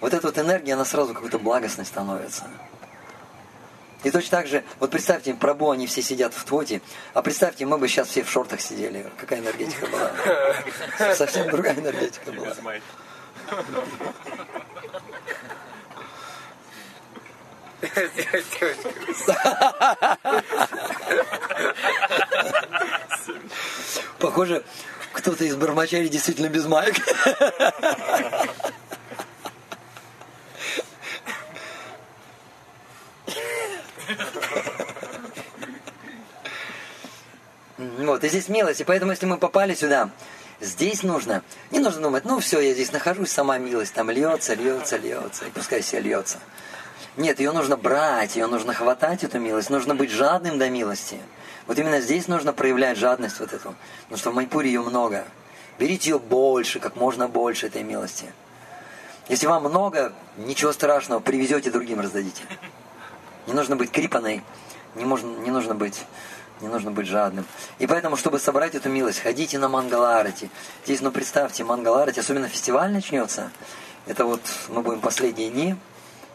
Вот 0.00 0.12
эта 0.12 0.26
вот 0.26 0.38
энергия, 0.38 0.74
она 0.74 0.84
сразу 0.84 1.14
какой-то 1.14 1.38
благостной 1.38 1.86
становится. 1.86 2.44
И 4.04 4.10
точно 4.10 4.38
так 4.38 4.46
же, 4.46 4.62
вот 4.80 4.90
представьте, 4.90 5.32
пробу 5.32 5.70
они 5.70 5.86
все 5.86 6.02
сидят 6.02 6.34
в 6.34 6.44
твоте, 6.44 6.82
а 7.14 7.22
представьте, 7.22 7.64
мы 7.64 7.78
бы 7.78 7.88
сейчас 7.88 8.08
все 8.08 8.22
в 8.22 8.30
шортах 8.30 8.60
сидели. 8.60 9.06
Какая 9.18 9.40
энергетика 9.40 9.86
была? 9.86 11.14
Совсем 11.14 11.48
другая 11.50 11.74
энергетика 11.74 12.30
была. 12.30 12.54
Похоже, 24.18 24.64
кто-то 25.14 25.44
из 25.44 25.56
бармачей 25.56 26.08
действительно 26.08 26.48
без 26.48 26.66
маек. 26.66 26.96
Вот, 37.78 38.22
и 38.22 38.28
здесь 38.28 38.48
милость. 38.48 38.80
И 38.80 38.84
поэтому, 38.84 39.12
если 39.12 39.26
мы 39.26 39.38
попали 39.38 39.74
сюда, 39.74 40.10
здесь 40.60 41.02
нужно, 41.02 41.42
не 41.70 41.78
нужно 41.78 42.02
думать, 42.02 42.24
ну 42.24 42.38
все, 42.40 42.60
я 42.60 42.74
здесь 42.74 42.92
нахожусь, 42.92 43.30
сама 43.30 43.58
милость 43.58 43.94
там 43.94 44.10
льется, 44.10 44.54
льется, 44.54 44.96
льется, 44.96 45.46
и 45.46 45.50
пускай 45.50 45.82
себе 45.82 46.00
льется. 46.00 46.38
Нет, 47.16 47.38
ее 47.38 47.52
нужно 47.52 47.76
брать, 47.76 48.34
ее 48.34 48.46
нужно 48.46 48.74
хватать, 48.74 49.22
эту 49.22 49.38
милость, 49.38 49.70
нужно 49.70 49.94
быть 49.94 50.10
жадным 50.10 50.58
до 50.58 50.68
милости. 50.68 51.18
Вот 51.66 51.78
именно 51.78 52.00
здесь 52.00 52.26
нужно 52.26 52.52
проявлять 52.52 52.98
жадность 52.98 53.38
вот 53.38 53.52
эту, 53.52 53.74
потому 54.02 54.18
что 54.18 54.30
в 54.30 54.34
Майпуре 54.34 54.70
ее 54.70 54.82
много. 54.82 55.24
Берите 55.78 56.10
ее 56.10 56.18
больше, 56.18 56.80
как 56.80 56.96
можно 56.96 57.28
больше 57.28 57.66
этой 57.66 57.82
милости. 57.82 58.26
Если 59.28 59.46
вам 59.46 59.64
много, 59.64 60.12
ничего 60.36 60.72
страшного, 60.72 61.20
привезете 61.20 61.70
другим, 61.70 62.00
раздадите. 62.00 62.42
Не 63.46 63.54
нужно 63.54 63.76
быть 63.76 63.90
крипаной, 63.90 64.42
не, 64.94 65.04
можно, 65.04 65.28
не 65.38 65.50
нужно 65.50 65.74
быть 65.74 66.04
не 66.60 66.68
нужно 66.68 66.90
быть 66.90 67.06
жадным. 67.06 67.44
И 67.78 67.86
поэтому, 67.86 68.16
чтобы 68.16 68.38
собрать 68.38 68.74
эту 68.74 68.88
милость, 68.88 69.20
ходите 69.20 69.58
на 69.58 69.68
Мангаларати. 69.68 70.50
Здесь, 70.84 71.00
ну 71.00 71.10
представьте, 71.10 71.64
Мангаларати, 71.64 72.20
особенно 72.20 72.48
фестиваль 72.48 72.92
начнется. 72.92 73.50
Это 74.06 74.24
вот 74.24 74.40
мы 74.68 74.82
будем 74.82 75.00
последние 75.00 75.50
дни, 75.50 75.76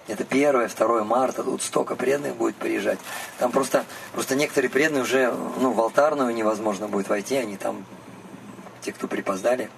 это 0.09 0.23
первое, 0.23 0.67
второе 0.67 1.03
марта, 1.03 1.43
тут 1.43 1.61
столько 1.61 1.95
преданных 1.95 2.35
будет 2.35 2.55
приезжать. 2.55 2.99
Там 3.37 3.51
просто, 3.51 3.85
просто 4.13 4.35
некоторые 4.35 4.69
преданные 4.69 5.03
уже, 5.03 5.31
ну, 5.59 5.71
в 5.71 5.79
алтарную 5.79 6.33
невозможно 6.33 6.87
будет 6.87 7.07
войти, 7.09 7.35
они 7.35 7.57
там, 7.57 7.85
те, 8.81 8.91
кто 8.91 9.07
припоздали. 9.07 9.69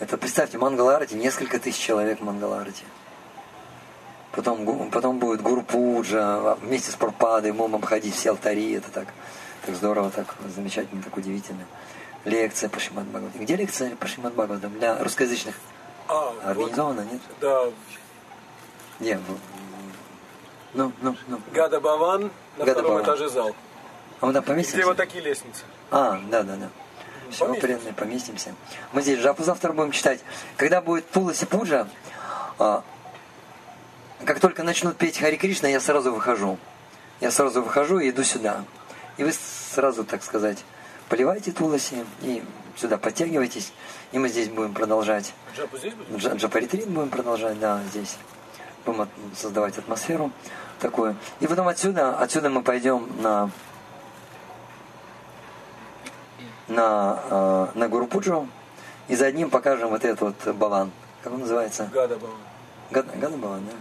Это, 0.00 0.16
представьте, 0.16 0.58
Мангаларати, 0.58 1.14
несколько 1.14 1.58
тысяч 1.58 1.78
человек 1.78 2.20
в 2.20 2.24
Мангаларати. 2.24 2.84
Потом, 4.32 4.90
потом 4.90 5.18
будет 5.18 5.42
Гуру 5.42 5.62
Пуджа, 5.62 6.54
вместе 6.62 6.90
с 6.90 6.94
Пропадой, 6.94 7.52
мы 7.52 7.64
обходить 7.64 8.14
все 8.14 8.30
алтари, 8.30 8.72
это 8.72 8.90
так, 8.90 9.08
так 9.66 9.74
здорово, 9.74 10.10
так 10.10 10.36
замечательно, 10.54 11.02
так 11.02 11.16
удивительно. 11.16 11.64
Лекция 12.24 12.68
по 12.68 12.78
Шимат 12.78 13.04
Где 13.34 13.56
лекция 13.56 13.94
по 13.96 14.06
Шимат 14.06 14.34
Для 14.78 15.02
русскоязычных? 15.02 15.54
А, 16.08 16.32
Организована, 16.44 17.02
вот, 17.02 17.12
нет? 17.12 17.22
Да, 17.40 17.64
где? 19.00 19.18
Ну, 20.74 20.92
ну, 21.00 21.16
ну. 21.28 21.40
Гада 21.52 21.80
Баван 21.80 22.30
на 22.56 22.64
Гада 22.64 22.72
втором 22.72 22.90
Баван. 22.90 23.04
этаже 23.04 23.28
зал. 23.28 23.54
А 24.20 24.26
мы 24.26 24.32
там 24.32 24.44
поместимся? 24.44 24.76
Где 24.78 24.86
вот 24.86 24.96
такие 24.96 25.22
лестницы. 25.24 25.62
А, 25.90 26.20
да, 26.30 26.42
да, 26.42 26.56
да. 26.56 26.68
Все, 27.30 27.46
поместимся. 27.46 27.92
поместимся. 27.94 28.54
Мы 28.92 29.02
здесь 29.02 29.20
жапу 29.20 29.42
завтра 29.44 29.72
будем 29.72 29.92
читать. 29.92 30.20
Когда 30.56 30.80
будет 30.80 31.10
Туласи 31.10 31.46
Пуджа, 31.46 31.88
а, 32.58 32.82
как 34.24 34.40
только 34.40 34.62
начнут 34.62 34.96
петь 34.96 35.18
Хари 35.18 35.36
Кришна, 35.36 35.68
я 35.68 35.80
сразу 35.80 36.12
выхожу. 36.12 36.58
Я 37.20 37.30
сразу 37.30 37.62
выхожу 37.62 37.98
и 37.98 38.10
иду 38.10 38.24
сюда. 38.24 38.64
И 39.16 39.24
вы 39.24 39.32
сразу, 39.32 40.04
так 40.04 40.22
сказать, 40.22 40.64
поливайте 41.08 41.52
Туласи 41.52 42.04
и 42.22 42.42
сюда 42.76 42.98
подтягивайтесь. 42.98 43.72
И 44.12 44.18
мы 44.18 44.28
здесь 44.28 44.48
будем 44.48 44.74
продолжать. 44.74 45.32
Джапу 45.56 45.76
здесь 45.76 45.94
будем? 45.94 46.36
Джапаритрит 46.36 46.88
будем 46.88 47.10
продолжать, 47.10 47.58
да, 47.58 47.82
здесь 47.90 48.16
будем 48.92 49.10
создавать 49.36 49.78
атмосферу 49.78 50.30
такую. 50.80 51.16
И 51.40 51.46
потом 51.46 51.68
отсюда, 51.68 52.18
отсюда 52.18 52.50
мы 52.50 52.62
пойдем 52.62 53.08
на 53.20 53.50
на, 56.68 57.18
э, 57.30 57.66
на 57.74 57.88
Гуру 57.88 58.06
Пуджу 58.06 58.46
и 59.08 59.16
за 59.16 59.26
одним 59.26 59.50
покажем 59.50 59.88
вот 59.88 60.04
этот 60.04 60.20
вот 60.20 60.54
балан. 60.54 60.90
Как 61.22 61.32
он 61.32 61.40
называется? 61.40 61.88
Гада 61.92 62.16
балан. 62.16 62.36
Гада, 62.90 63.10
Гада 63.16 63.36
балан, 63.36 63.64
да? 63.64 63.72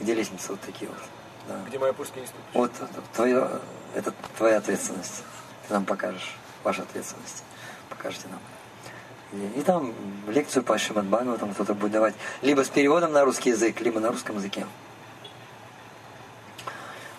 Где 0.00 0.14
лестницы 0.14 0.52
вот 0.52 0.60
такие 0.60 0.90
вот. 0.90 0.98
Да. 1.48 1.54
Где 1.68 1.78
Майяпурский 1.78 2.22
институт. 2.22 2.40
Вот 2.54 2.72
твое, 3.14 3.48
это 3.94 4.12
твоя 4.36 4.58
ответственность. 4.58 5.22
Ты 5.68 5.74
нам 5.74 5.84
покажешь, 5.84 6.36
ваша 6.64 6.82
ответственность. 6.82 7.44
Покажете 7.88 8.28
нам. 8.30 8.40
И, 9.56 9.62
там 9.62 9.92
лекцию 10.28 10.62
по 10.62 10.78
Шимад 10.78 11.08
там 11.10 11.52
кто-то 11.54 11.74
будет 11.74 11.92
давать. 11.92 12.14
Либо 12.42 12.64
с 12.64 12.68
переводом 12.68 13.12
на 13.12 13.24
русский 13.24 13.50
язык, 13.50 13.80
либо 13.80 14.00
на 14.00 14.10
русском 14.10 14.36
языке. 14.36 14.66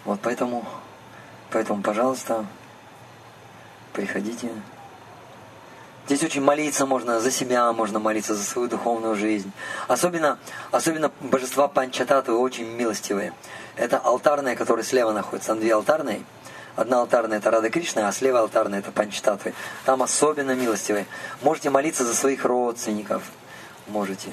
Вот 0.06 0.20
поэтому, 0.22 0.66
поэтому, 1.52 1.82
пожалуйста, 1.82 2.46
приходите. 3.94 4.50
Здесь 6.06 6.24
очень 6.24 6.42
молиться 6.42 6.86
можно 6.86 7.20
за 7.20 7.32
себя, 7.32 7.72
можно 7.74 8.00
молиться 8.00 8.34
за 8.34 8.44
свою 8.44 8.70
духовную 8.70 9.16
жизнь. 9.16 9.52
Особенно, 9.90 10.40
особенно 10.72 11.12
божества 11.20 11.68
Панчататвы 11.68 12.38
очень 12.38 12.66
милостивые. 12.66 13.34
Это 13.76 13.98
алтарные, 13.98 14.56
которые 14.56 14.86
слева 14.86 15.12
находятся. 15.12 15.50
Там 15.50 15.60
две 15.60 15.74
алтарные– 15.74 16.22
Одна 16.78 17.00
алтарная 17.00 17.40
это 17.40 17.50
Рада 17.50 17.72
Кришна, 17.72 18.08
а 18.08 18.12
слева 18.12 18.40
алтарная 18.40 18.80
это 18.80 18.92
Панчтатвы. 18.92 19.56
Там 19.84 20.04
особенно 20.04 20.54
милостивые. 20.54 21.08
Можете 21.42 21.72
молиться 21.72 22.06
за 22.06 22.14
своих 22.14 22.46
родственников. 22.46 23.24
Можете. 23.88 24.30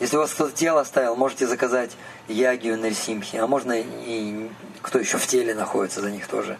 Если 0.00 0.16
у 0.16 0.20
вас 0.20 0.32
кто-то 0.32 0.52
тело 0.52 0.82
оставил, 0.82 1.16
можете 1.16 1.46
заказать 1.46 1.92
ягию 2.28 2.76
Нельсимхи, 2.76 3.36
а 3.36 3.46
можно 3.46 3.72
и 3.74 4.50
кто 4.82 4.98
еще 4.98 5.16
в 5.16 5.26
теле 5.26 5.54
находится, 5.54 6.02
за 6.02 6.10
них 6.10 6.28
тоже 6.28 6.58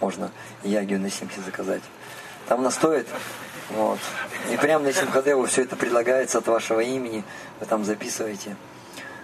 можно 0.00 0.32
ягию 0.64 0.98
Нельсимхи 0.98 1.38
заказать. 1.40 1.82
Там 2.48 2.60
она 2.60 2.70
стоит, 2.70 3.06
вот. 3.68 3.98
И 4.50 4.56
прямо 4.56 4.84
на 4.84 4.92
Симхадеву 4.94 5.44
все 5.44 5.62
это 5.62 5.76
предлагается 5.76 6.38
от 6.38 6.48
вашего 6.48 6.80
имени, 6.80 7.22
вы 7.60 7.66
там 7.66 7.84
записываете. 7.84 8.56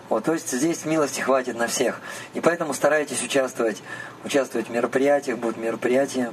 Вот, 0.09 0.25
то 0.25 0.33
есть 0.33 0.51
здесь 0.51 0.85
милости 0.85 1.21
хватит 1.21 1.57
на 1.57 1.67
всех. 1.67 2.01
И 2.35 2.41
поэтому 2.41 2.75
старайтесь 2.75 3.23
участвовать, 3.23 3.83
участвовать 4.25 4.69
в 4.69 4.71
мероприятиях, 4.71 5.39
будут 5.39 5.57
мероприятия 5.57 6.33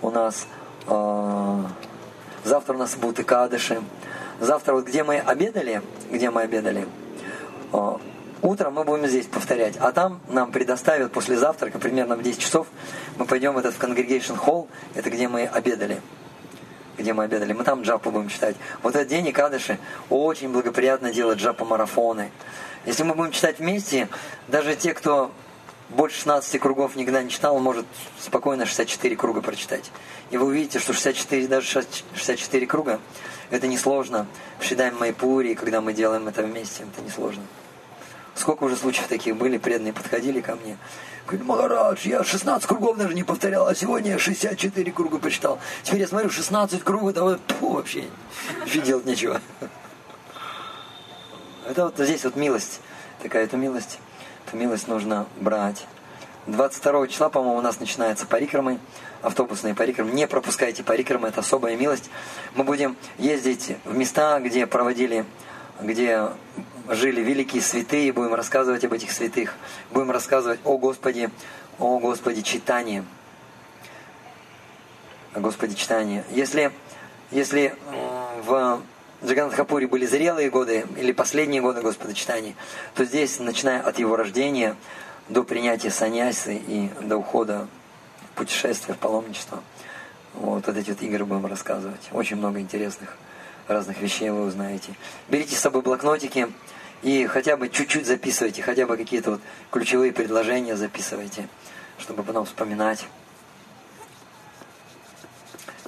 у 0.00 0.10
нас. 0.10 0.46
Э, 0.86 1.64
завтра 2.44 2.74
у 2.74 2.78
нас 2.78 2.94
будут 2.96 3.20
и 3.20 3.22
кадыши. 3.22 3.82
Завтра 4.40 4.74
вот 4.74 4.86
где 4.86 5.04
мы 5.04 5.18
обедали, 5.18 5.82
где 6.10 6.30
мы 6.30 6.42
обедали, 6.42 6.86
э, 7.72 7.92
утром 8.40 8.74
мы 8.74 8.84
будем 8.84 9.06
здесь 9.06 9.26
повторять. 9.26 9.76
А 9.78 9.92
там 9.92 10.20
нам 10.28 10.50
предоставят 10.50 11.12
после 11.12 11.36
завтрака, 11.36 11.78
примерно 11.78 12.16
в 12.16 12.22
10 12.22 12.40
часов, 12.40 12.66
мы 13.18 13.26
пойдем 13.26 13.54
в 13.54 13.58
этот 13.58 13.74
в 13.74 13.80
Congregation 13.80 14.38
Hall, 14.38 14.68
это 14.94 15.10
где 15.10 15.28
мы 15.28 15.44
обедали 15.44 16.00
где 16.98 17.12
мы 17.12 17.24
обедали, 17.24 17.52
мы 17.52 17.64
там 17.64 17.82
джапу 17.82 18.10
будем 18.10 18.28
читать. 18.28 18.56
Вот 18.82 18.94
этот 18.94 19.08
день 19.08 19.26
и 19.26 19.32
кадыши 19.32 19.78
очень 20.10 20.50
благоприятно 20.50 21.12
делать 21.12 21.38
джапа-марафоны. 21.38 22.30
Если 22.86 23.02
мы 23.02 23.14
будем 23.14 23.32
читать 23.32 23.58
вместе, 23.58 24.08
даже 24.48 24.76
те, 24.76 24.94
кто 24.94 25.30
больше 25.88 26.18
16 26.18 26.60
кругов 26.60 26.96
никогда 26.96 27.22
не 27.22 27.30
читал, 27.30 27.58
может 27.58 27.86
спокойно 28.18 28.66
64 28.66 29.16
круга 29.16 29.42
прочитать. 29.42 29.90
И 30.30 30.36
вы 30.36 30.46
увидите, 30.46 30.78
что 30.78 30.92
64, 30.92 31.46
даже 31.46 31.66
64 31.66 32.66
круга, 32.66 33.00
это 33.50 33.66
несложно. 33.66 34.26
В 34.58 34.64
Шидаем 34.64 34.98
Майпури, 34.98 35.54
когда 35.54 35.80
мы 35.80 35.92
делаем 35.92 36.28
это 36.28 36.42
вместе, 36.42 36.84
это 36.84 37.02
несложно. 37.02 37.42
Сколько 38.34 38.64
уже 38.64 38.76
случаев 38.76 39.06
таких 39.06 39.36
были, 39.36 39.58
преданные 39.58 39.92
подходили 39.92 40.40
ко 40.40 40.56
мне. 40.56 40.76
Говорит, 41.26 41.46
Магарадж, 41.46 42.06
я 42.06 42.24
16 42.24 42.66
кругов 42.66 42.96
даже 42.96 43.14
не 43.14 43.22
повторял, 43.22 43.66
а 43.66 43.74
сегодня 43.74 44.12
я 44.12 44.18
64 44.18 44.92
круга 44.92 45.18
почитал. 45.18 45.58
Теперь 45.82 46.00
я 46.00 46.08
смотрю, 46.08 46.30
16 46.30 46.82
кругов, 46.82 47.10
это 47.10 47.22
вот, 47.22 47.40
вообще, 47.60 48.04
вообще 48.60 48.80
делать 48.80 49.06
нечего. 49.06 49.40
Это 51.66 51.84
вот 51.84 51.94
здесь 51.96 52.24
вот 52.24 52.36
милость, 52.36 52.80
такая 53.22 53.44
это 53.44 53.56
милость. 53.56 53.98
Эту 54.46 54.56
милость 54.58 54.86
нужно 54.88 55.26
брать. 55.40 55.86
22 56.46 57.08
числа, 57.08 57.30
по-моему, 57.30 57.56
у 57.56 57.62
нас 57.62 57.80
начинается 57.80 58.26
парикрамы, 58.26 58.78
автобусные 59.22 59.74
парикрамы. 59.74 60.10
Не 60.10 60.26
пропускайте 60.26 60.82
парикрамы, 60.82 61.28
это 61.28 61.40
особая 61.40 61.76
милость. 61.76 62.10
Мы 62.54 62.64
будем 62.64 62.96
ездить 63.16 63.76
в 63.84 63.96
места, 63.96 64.38
где 64.40 64.66
проводили, 64.66 65.24
где 65.80 66.28
жили 66.88 67.20
великие 67.20 67.62
святые, 67.62 68.12
будем 68.12 68.34
рассказывать 68.34 68.84
об 68.84 68.92
этих 68.92 69.10
святых. 69.10 69.54
Будем 69.90 70.10
рассказывать 70.10 70.60
о 70.64 70.78
Господе, 70.78 71.30
о 71.78 71.98
Господе 71.98 72.42
читании. 72.42 73.04
О 75.34 75.40
Господе 75.40 75.74
читании. 75.74 76.24
Если, 76.30 76.72
если 77.30 77.74
в 78.46 78.82
Джаганатхапуре 79.24 79.86
были 79.86 80.06
зрелые 80.06 80.50
годы 80.50 80.86
или 80.96 81.12
последние 81.12 81.62
годы 81.62 81.80
Господа 81.80 82.14
читания, 82.14 82.54
то 82.94 83.04
здесь, 83.04 83.38
начиная 83.38 83.80
от 83.80 83.98
его 83.98 84.16
рождения 84.16 84.76
до 85.28 85.42
принятия 85.42 85.90
саньясы 85.90 86.56
и 86.56 86.90
до 87.00 87.16
ухода 87.16 87.66
в 88.32 88.36
путешествие, 88.36 88.94
в 88.94 88.98
паломничество, 88.98 89.62
вот, 90.34 90.66
вот 90.66 90.76
эти 90.76 90.90
вот 90.90 91.02
игры 91.02 91.24
будем 91.24 91.46
рассказывать. 91.46 92.00
Очень 92.12 92.36
много 92.36 92.60
интересных 92.60 93.16
разных 93.66 94.00
вещей 94.00 94.30
вы 94.30 94.42
узнаете. 94.42 94.94
Берите 95.28 95.56
с 95.56 95.60
собой 95.60 95.82
блокнотики 95.82 96.48
и 97.02 97.26
хотя 97.26 97.56
бы 97.56 97.68
чуть-чуть 97.68 98.06
записывайте, 98.06 98.62
хотя 98.62 98.86
бы 98.86 98.96
какие-то 98.96 99.32
вот 99.32 99.40
ключевые 99.70 100.12
предложения 100.12 100.76
записывайте, 100.76 101.48
чтобы 101.98 102.22
потом 102.22 102.44
вспоминать. 102.46 103.06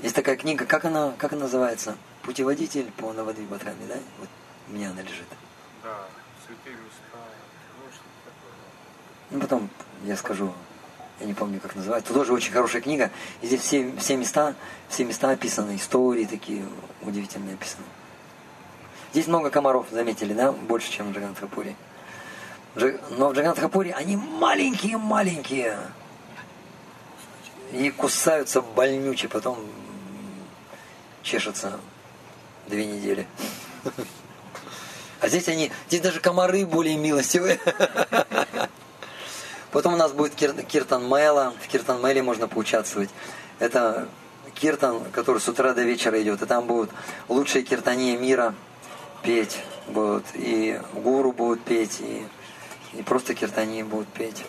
Есть 0.03 0.15
такая 0.15 0.37
книга, 0.37 0.67
как 0.67 0.85
она, 0.85 1.15
как 1.19 1.33
она 1.33 1.43
называется? 1.43 1.97
путеводитель 2.27 2.91
по 2.97 3.13
Навадвипатраме, 3.13 3.87
да? 3.89 3.95
Вот 4.19 4.29
у 4.69 4.73
меня 4.73 4.91
она 4.91 5.01
лежит. 5.01 5.27
Да, 5.83 5.97
святые 6.45 6.75
места, 6.75 7.19
ну. 9.31 9.37
Ну 9.37 9.41
потом 9.41 9.71
я 10.05 10.17
скажу, 10.17 10.53
я 11.21 11.27
не 11.27 11.35
помню, 11.35 11.61
как 11.61 11.77
называется. 11.77 12.13
Тоже 12.13 12.33
очень 12.33 12.53
хорошая 12.53 12.83
книга. 12.83 13.13
И 13.43 13.47
здесь 13.47 13.61
все, 13.61 13.93
все 13.99 14.17
места, 14.17 14.55
все 14.89 15.05
места 15.05 15.31
описаны, 15.31 15.77
истории 15.77 16.25
такие 16.25 16.65
удивительные 17.03 17.55
описаны. 17.55 17.85
Здесь 19.13 19.27
много 19.27 19.51
комаров, 19.51 19.87
заметили, 19.91 20.33
да? 20.33 20.53
Больше, 20.53 20.91
чем 20.91 21.13
в 21.13 21.15
Джаганатхапуре. 21.15 21.75
Но 22.75 23.29
в 23.29 23.33
Джаганатхапуре 23.33 23.95
они 23.95 24.17
маленькие-маленькие. 24.17 25.79
И 27.73 27.91
кусаются 27.91 28.61
больнюче, 28.61 29.29
потом 29.29 29.59
чешутся 31.23 31.81
две 32.69 32.87
недели. 32.87 33.27
А 35.21 35.29
здесь 35.29 35.49
они, 35.49 35.73
здесь 35.89 36.01
даже 36.01 36.21
комары 36.21 36.67
более 36.67 36.97
милостивые. 36.97 37.59
Потом 39.73 39.95
у 39.95 39.97
нас 39.97 40.13
будет 40.13 40.35
кир, 40.35 40.53
Киртан 40.63 41.07
Мэла. 41.07 41.55
В 41.61 41.69
Киртан 41.69 42.01
Мэле 42.01 42.23
можно 42.23 42.49
поучаствовать. 42.49 43.11
Это 43.59 44.09
Киртан, 44.55 45.03
который 45.13 45.41
с 45.41 45.49
утра 45.49 45.73
до 45.73 45.83
вечера 45.83 46.21
идет. 46.23 46.43
И 46.43 46.47
там 46.47 46.67
будут 46.67 46.91
лучшие 47.29 47.65
киртания 47.65 48.17
мира 48.17 48.55
петь. 49.27 49.61
Будут. 49.89 50.25
И 50.35 50.81
гуру 50.95 51.33
будут 51.33 51.63
петь. 51.65 52.01
И, 52.01 52.27
и 52.95 53.03
просто 53.03 53.35
киртании 53.35 53.83
будут 53.83 54.09
петь. 54.09 54.47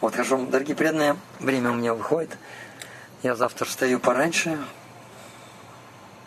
Вот, 0.00 0.12
хорошо, 0.12 0.38
дорогие 0.46 0.76
преданные, 0.76 1.16
время 1.40 1.72
у 1.72 1.74
меня 1.74 1.92
выходит. 1.92 2.38
Я 3.22 3.34
завтра 3.34 3.64
встаю 3.64 3.98
пораньше, 3.98 4.58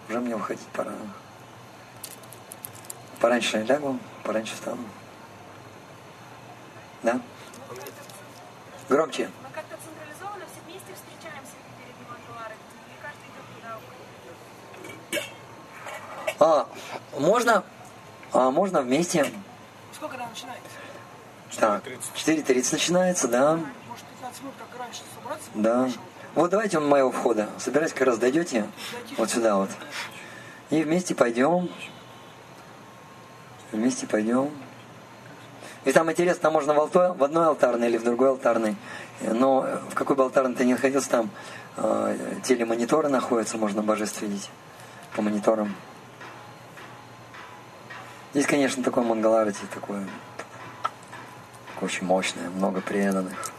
уже 0.09 0.19
мне 0.19 0.35
уходить 0.35 0.65
пора. 0.73 0.91
Пораньше 3.21 3.63
лягу, 3.63 3.99
пораньше 4.23 4.55
встану. 4.55 4.83
Да? 7.03 7.21
Громче. 8.89 9.29
Мы 9.43 9.49
как-то 9.53 9.75
централизованно 9.77 10.45
все 10.45 10.61
вместе 10.65 10.93
встречаемся 10.95 11.53
перед 11.77 11.95
Мангаларой. 12.09 12.57
Или 12.87 12.97
каждый 13.01 13.27
идет 13.29 13.45
туда? 13.55 13.77
А, 16.39 16.67
можно, 17.17 17.63
а, 18.31 18.49
можно 18.51 18.81
вместе. 18.81 19.29
Сколько 19.93 20.15
она 20.15 20.27
начинается? 20.27 20.69
Так, 21.57 21.83
4.30 22.15 22.71
начинается, 22.73 23.27
да. 23.27 23.59
Может, 23.87 24.05
15 24.05 24.41
минут, 24.41 24.53
как 24.57 24.79
раньше, 24.79 25.01
собраться? 25.15 25.49
Да. 25.55 25.89
Вот 26.35 26.51
давайте 26.51 26.77
у 26.77 26.81
моего 26.81 27.11
входа. 27.11 27.49
Собирайтесь, 27.57 27.93
как 27.93 28.07
раз 28.07 28.17
дойдете 28.17 28.69
вот 29.17 29.29
сюда 29.29 29.57
вот. 29.57 29.69
И 30.69 30.83
вместе 30.83 31.15
пойдем. 31.15 31.69
Вместе 33.71 34.07
пойдем. 34.07 34.51
И 35.85 35.91
там 35.91 36.09
интересно, 36.11 36.43
там 36.43 36.53
можно 36.53 36.73
в, 36.73 36.79
алто, 36.79 37.13
в 37.13 37.23
одной 37.23 37.47
алтарной 37.47 37.87
или 37.87 37.97
в 37.97 38.03
другой 38.03 38.29
алтарной. 38.29 38.75
Но 39.21 39.67
в 39.89 39.95
какой 39.95 40.15
бы 40.15 40.23
алтарной 40.23 40.55
ты 40.55 40.65
не 40.65 40.73
находился, 40.73 41.09
там 41.09 41.29
э, 41.77 42.15
телемониторы 42.43 43.09
находятся, 43.09 43.57
можно 43.57 43.81
божеств 43.81 44.21
видеть 44.21 44.49
по 45.15 45.21
мониторам. 45.21 45.75
Здесь, 48.31 48.45
конечно, 48.45 48.83
такой 48.83 49.03
Мангаларати, 49.03 49.61
такое 49.73 50.05
очень 51.81 52.05
мощное, 52.05 52.49
много 52.49 52.81
преданных. 52.81 53.51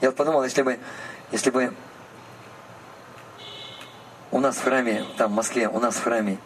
Я 0.00 0.08
вот 0.08 0.16
подумал, 0.16 0.44
если 0.44 0.62
бы 0.62 0.78
если 1.30 1.50
бы 1.50 1.72
у 4.32 4.40
нас 4.40 4.56
в 4.56 4.64
храме, 4.64 5.04
там 5.16 5.30
в 5.30 5.34
Москве, 5.34 5.68
у 5.68 5.78
нас 5.78 5.94
в 5.94 6.02
храме 6.02 6.38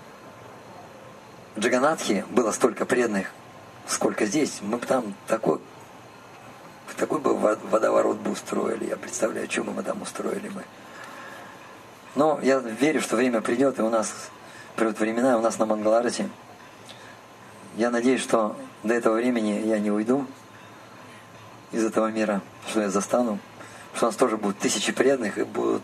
Джаганатхи 1.59 2.25
было 2.31 2.51
столько 2.53 2.85
преданных, 2.85 3.31
сколько 3.87 4.27
здесь, 4.27 4.59
мы 4.61 4.79
бы 4.79 4.87
там 4.87 5.15
такой, 5.27 5.61
такой 6.97 7.21
бы 7.21 7.35
водоворот 7.35 8.19
бы 8.19 8.33
устроили. 8.33 8.87
Я 8.87 8.97
представляю, 8.97 9.51
что 9.51 9.63
бы 9.63 9.73
мы 9.73 9.83
там 9.83 10.03
устроили 10.03 10.49
бы. 10.49 10.65
Но 12.15 12.41
я 12.43 12.59
верю, 12.59 13.01
что 13.01 13.17
время 13.17 13.41
придет, 13.41 13.79
и 13.79 13.83
у 13.83 13.89
нас 13.89 14.13
придут 14.77 14.99
времена, 14.99 15.39
у 15.39 15.41
нас 15.41 15.59
на 15.59 15.67
Мангаларате. 15.67 16.29
Я 17.77 17.91
надеюсь, 17.91 18.23
что 18.23 18.57
до 18.83 18.95
этого 18.95 19.15
времени 19.15 19.67
я 19.67 19.79
не 19.79 19.91
уйду 19.91 20.27
из 21.73 21.85
этого 21.85 22.09
мира, 22.09 22.41
что 22.69 22.81
я 22.81 22.91
застану 22.91 23.39
что 23.95 24.07
у 24.07 24.09
нас 24.09 24.17
тоже 24.17 24.37
будут 24.37 24.59
тысячи 24.59 24.93
преданных 24.93 25.39
и 25.39 25.45
будут 25.45 25.83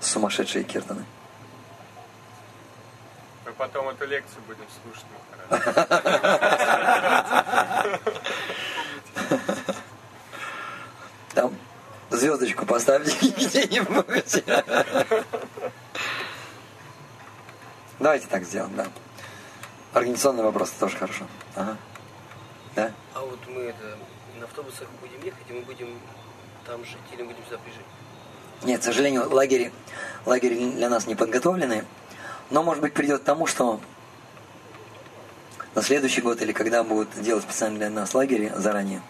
сумасшедшие 0.00 0.64
киртаны. 0.64 1.04
Мы 3.44 3.52
потом 3.52 3.88
эту 3.88 4.06
лекцию 4.06 4.42
будем 4.46 4.66
слушать. 4.82 5.06
Там 11.34 11.54
звездочку 12.10 12.66
поставьте 12.66 13.12
где-нибудь. 13.30 14.44
Давайте 17.98 18.26
так 18.26 18.44
сделаем, 18.44 18.76
да. 18.76 18.86
Организационный 19.96 20.42
вопрос 20.42 20.72
тоже 20.72 20.94
хорошо. 20.94 21.24
Ага. 21.54 21.74
Да? 22.74 22.92
А 23.14 23.20
вот 23.22 23.38
мы 23.48 23.62
это 23.62 23.96
на 24.38 24.44
автобусах 24.44 24.88
будем 25.00 25.24
ехать, 25.24 25.46
и 25.48 25.54
мы 25.54 25.62
будем 25.62 25.88
там 26.66 26.84
жить 26.84 26.98
или 27.14 27.22
будем 27.22 27.42
сюда 27.46 27.56
приезжать? 27.56 27.86
Нет, 28.62 28.82
к 28.82 28.84
сожалению, 28.84 29.26
лагерь, 29.30 29.72
лагерь 30.26 30.54
для 30.72 30.90
нас 30.90 31.06
не 31.06 31.14
подготовлены. 31.14 31.86
Но, 32.50 32.62
может 32.62 32.82
быть, 32.82 32.92
придет 32.92 33.22
к 33.22 33.24
тому, 33.24 33.46
что 33.46 33.80
на 35.74 35.80
следующий 35.80 36.20
год 36.20 36.42
или 36.42 36.52
когда 36.52 36.84
будут 36.84 37.08
делать 37.18 37.44
специально 37.44 37.78
для 37.78 37.88
нас 37.88 38.12
лагерь 38.12 38.52
заранее, 38.54 39.00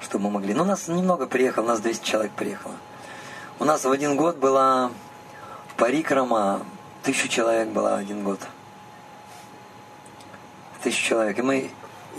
чтобы 0.00 0.24
мы 0.24 0.30
могли. 0.30 0.54
Ну, 0.54 0.64
нас 0.64 0.88
немного 0.88 1.26
приехало, 1.26 1.64
у 1.64 1.68
нас 1.68 1.80
200 1.80 2.02
человек 2.02 2.32
приехало. 2.32 2.76
У 3.58 3.66
нас 3.66 3.84
в 3.84 3.90
один 3.90 4.16
год 4.16 4.38
было 4.38 4.90
в 5.68 5.74
Парикрама 5.74 6.64
тысячу 7.02 7.28
человек 7.28 7.68
было 7.68 7.98
один 7.98 8.24
год. 8.24 8.40
Тысячу 10.84 11.02
человек. 11.02 11.38
И 11.38 11.42
мы, 11.42 11.70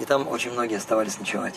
и 0.02 0.06
там 0.06 0.28
очень 0.28 0.52
многие 0.52 0.78
оставались 0.78 1.20
ночевать. 1.20 1.54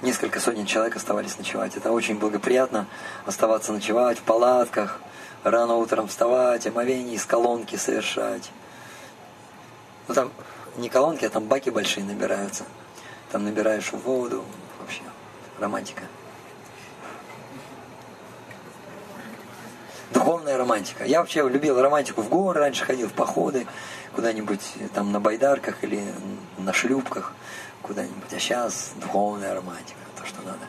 Несколько 0.00 0.40
сотен 0.40 0.64
человек 0.64 0.96
оставались 0.96 1.36
ночевать. 1.36 1.76
Это 1.76 1.92
очень 1.92 2.18
благоприятно 2.18 2.86
оставаться 3.26 3.74
ночевать 3.74 4.18
в 4.18 4.22
палатках, 4.22 5.00
рано 5.44 5.74
утром 5.74 6.08
вставать, 6.08 6.66
омовение 6.66 7.14
из 7.14 7.26
колонки 7.26 7.76
совершать. 7.76 8.50
Ну 10.08 10.14
там 10.14 10.32
не 10.78 10.88
колонки, 10.88 11.26
а 11.26 11.28
там 11.28 11.44
баки 11.44 11.68
большие 11.68 12.06
набираются. 12.06 12.64
Там 13.30 13.44
набираешь 13.44 13.92
воду. 13.92 14.46
Вообще 14.80 15.02
романтика. 15.58 16.04
Духовная 20.12 20.56
романтика. 20.56 21.04
Я 21.04 21.20
вообще 21.20 21.46
любил 21.48 21.80
романтику 21.80 22.22
в 22.22 22.28
горы, 22.28 22.60
раньше 22.60 22.84
ходил 22.84 23.08
в 23.08 23.12
походы, 23.12 23.66
куда-нибудь 24.14 24.62
там 24.94 25.12
на 25.12 25.20
байдарках 25.20 25.82
или 25.82 26.02
на 26.56 26.72
шлюпках 26.72 27.34
куда-нибудь. 27.82 28.32
А 28.32 28.38
сейчас 28.38 28.92
духовная 28.96 29.54
романтика, 29.54 29.98
то, 30.18 30.26
что 30.26 30.40
надо. 30.42 30.60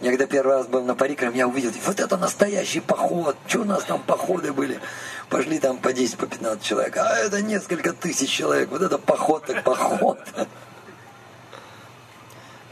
Я 0.00 0.10
когда 0.10 0.26
первый 0.26 0.54
раз 0.54 0.66
был 0.68 0.84
на 0.84 0.94
Парикрам, 0.94 1.34
я 1.34 1.48
увидел, 1.48 1.72
вот 1.84 1.98
это 1.98 2.16
настоящий 2.16 2.80
поход. 2.80 3.36
Что 3.48 3.60
у 3.60 3.64
нас 3.64 3.82
там 3.84 4.00
походы 4.00 4.52
были? 4.52 4.80
Пошли 5.28 5.58
там 5.58 5.78
по 5.78 5.92
10, 5.92 6.16
по 6.16 6.26
15 6.26 6.62
человек. 6.62 6.96
А 6.96 7.16
это 7.16 7.42
несколько 7.42 7.92
тысяч 7.92 8.30
человек. 8.30 8.70
Вот 8.70 8.80
это 8.80 8.96
поход 8.96 9.44
так 9.46 9.64
поход. 9.64 10.18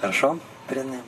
Хорошо, 0.01 0.39
преданные? 0.69 1.03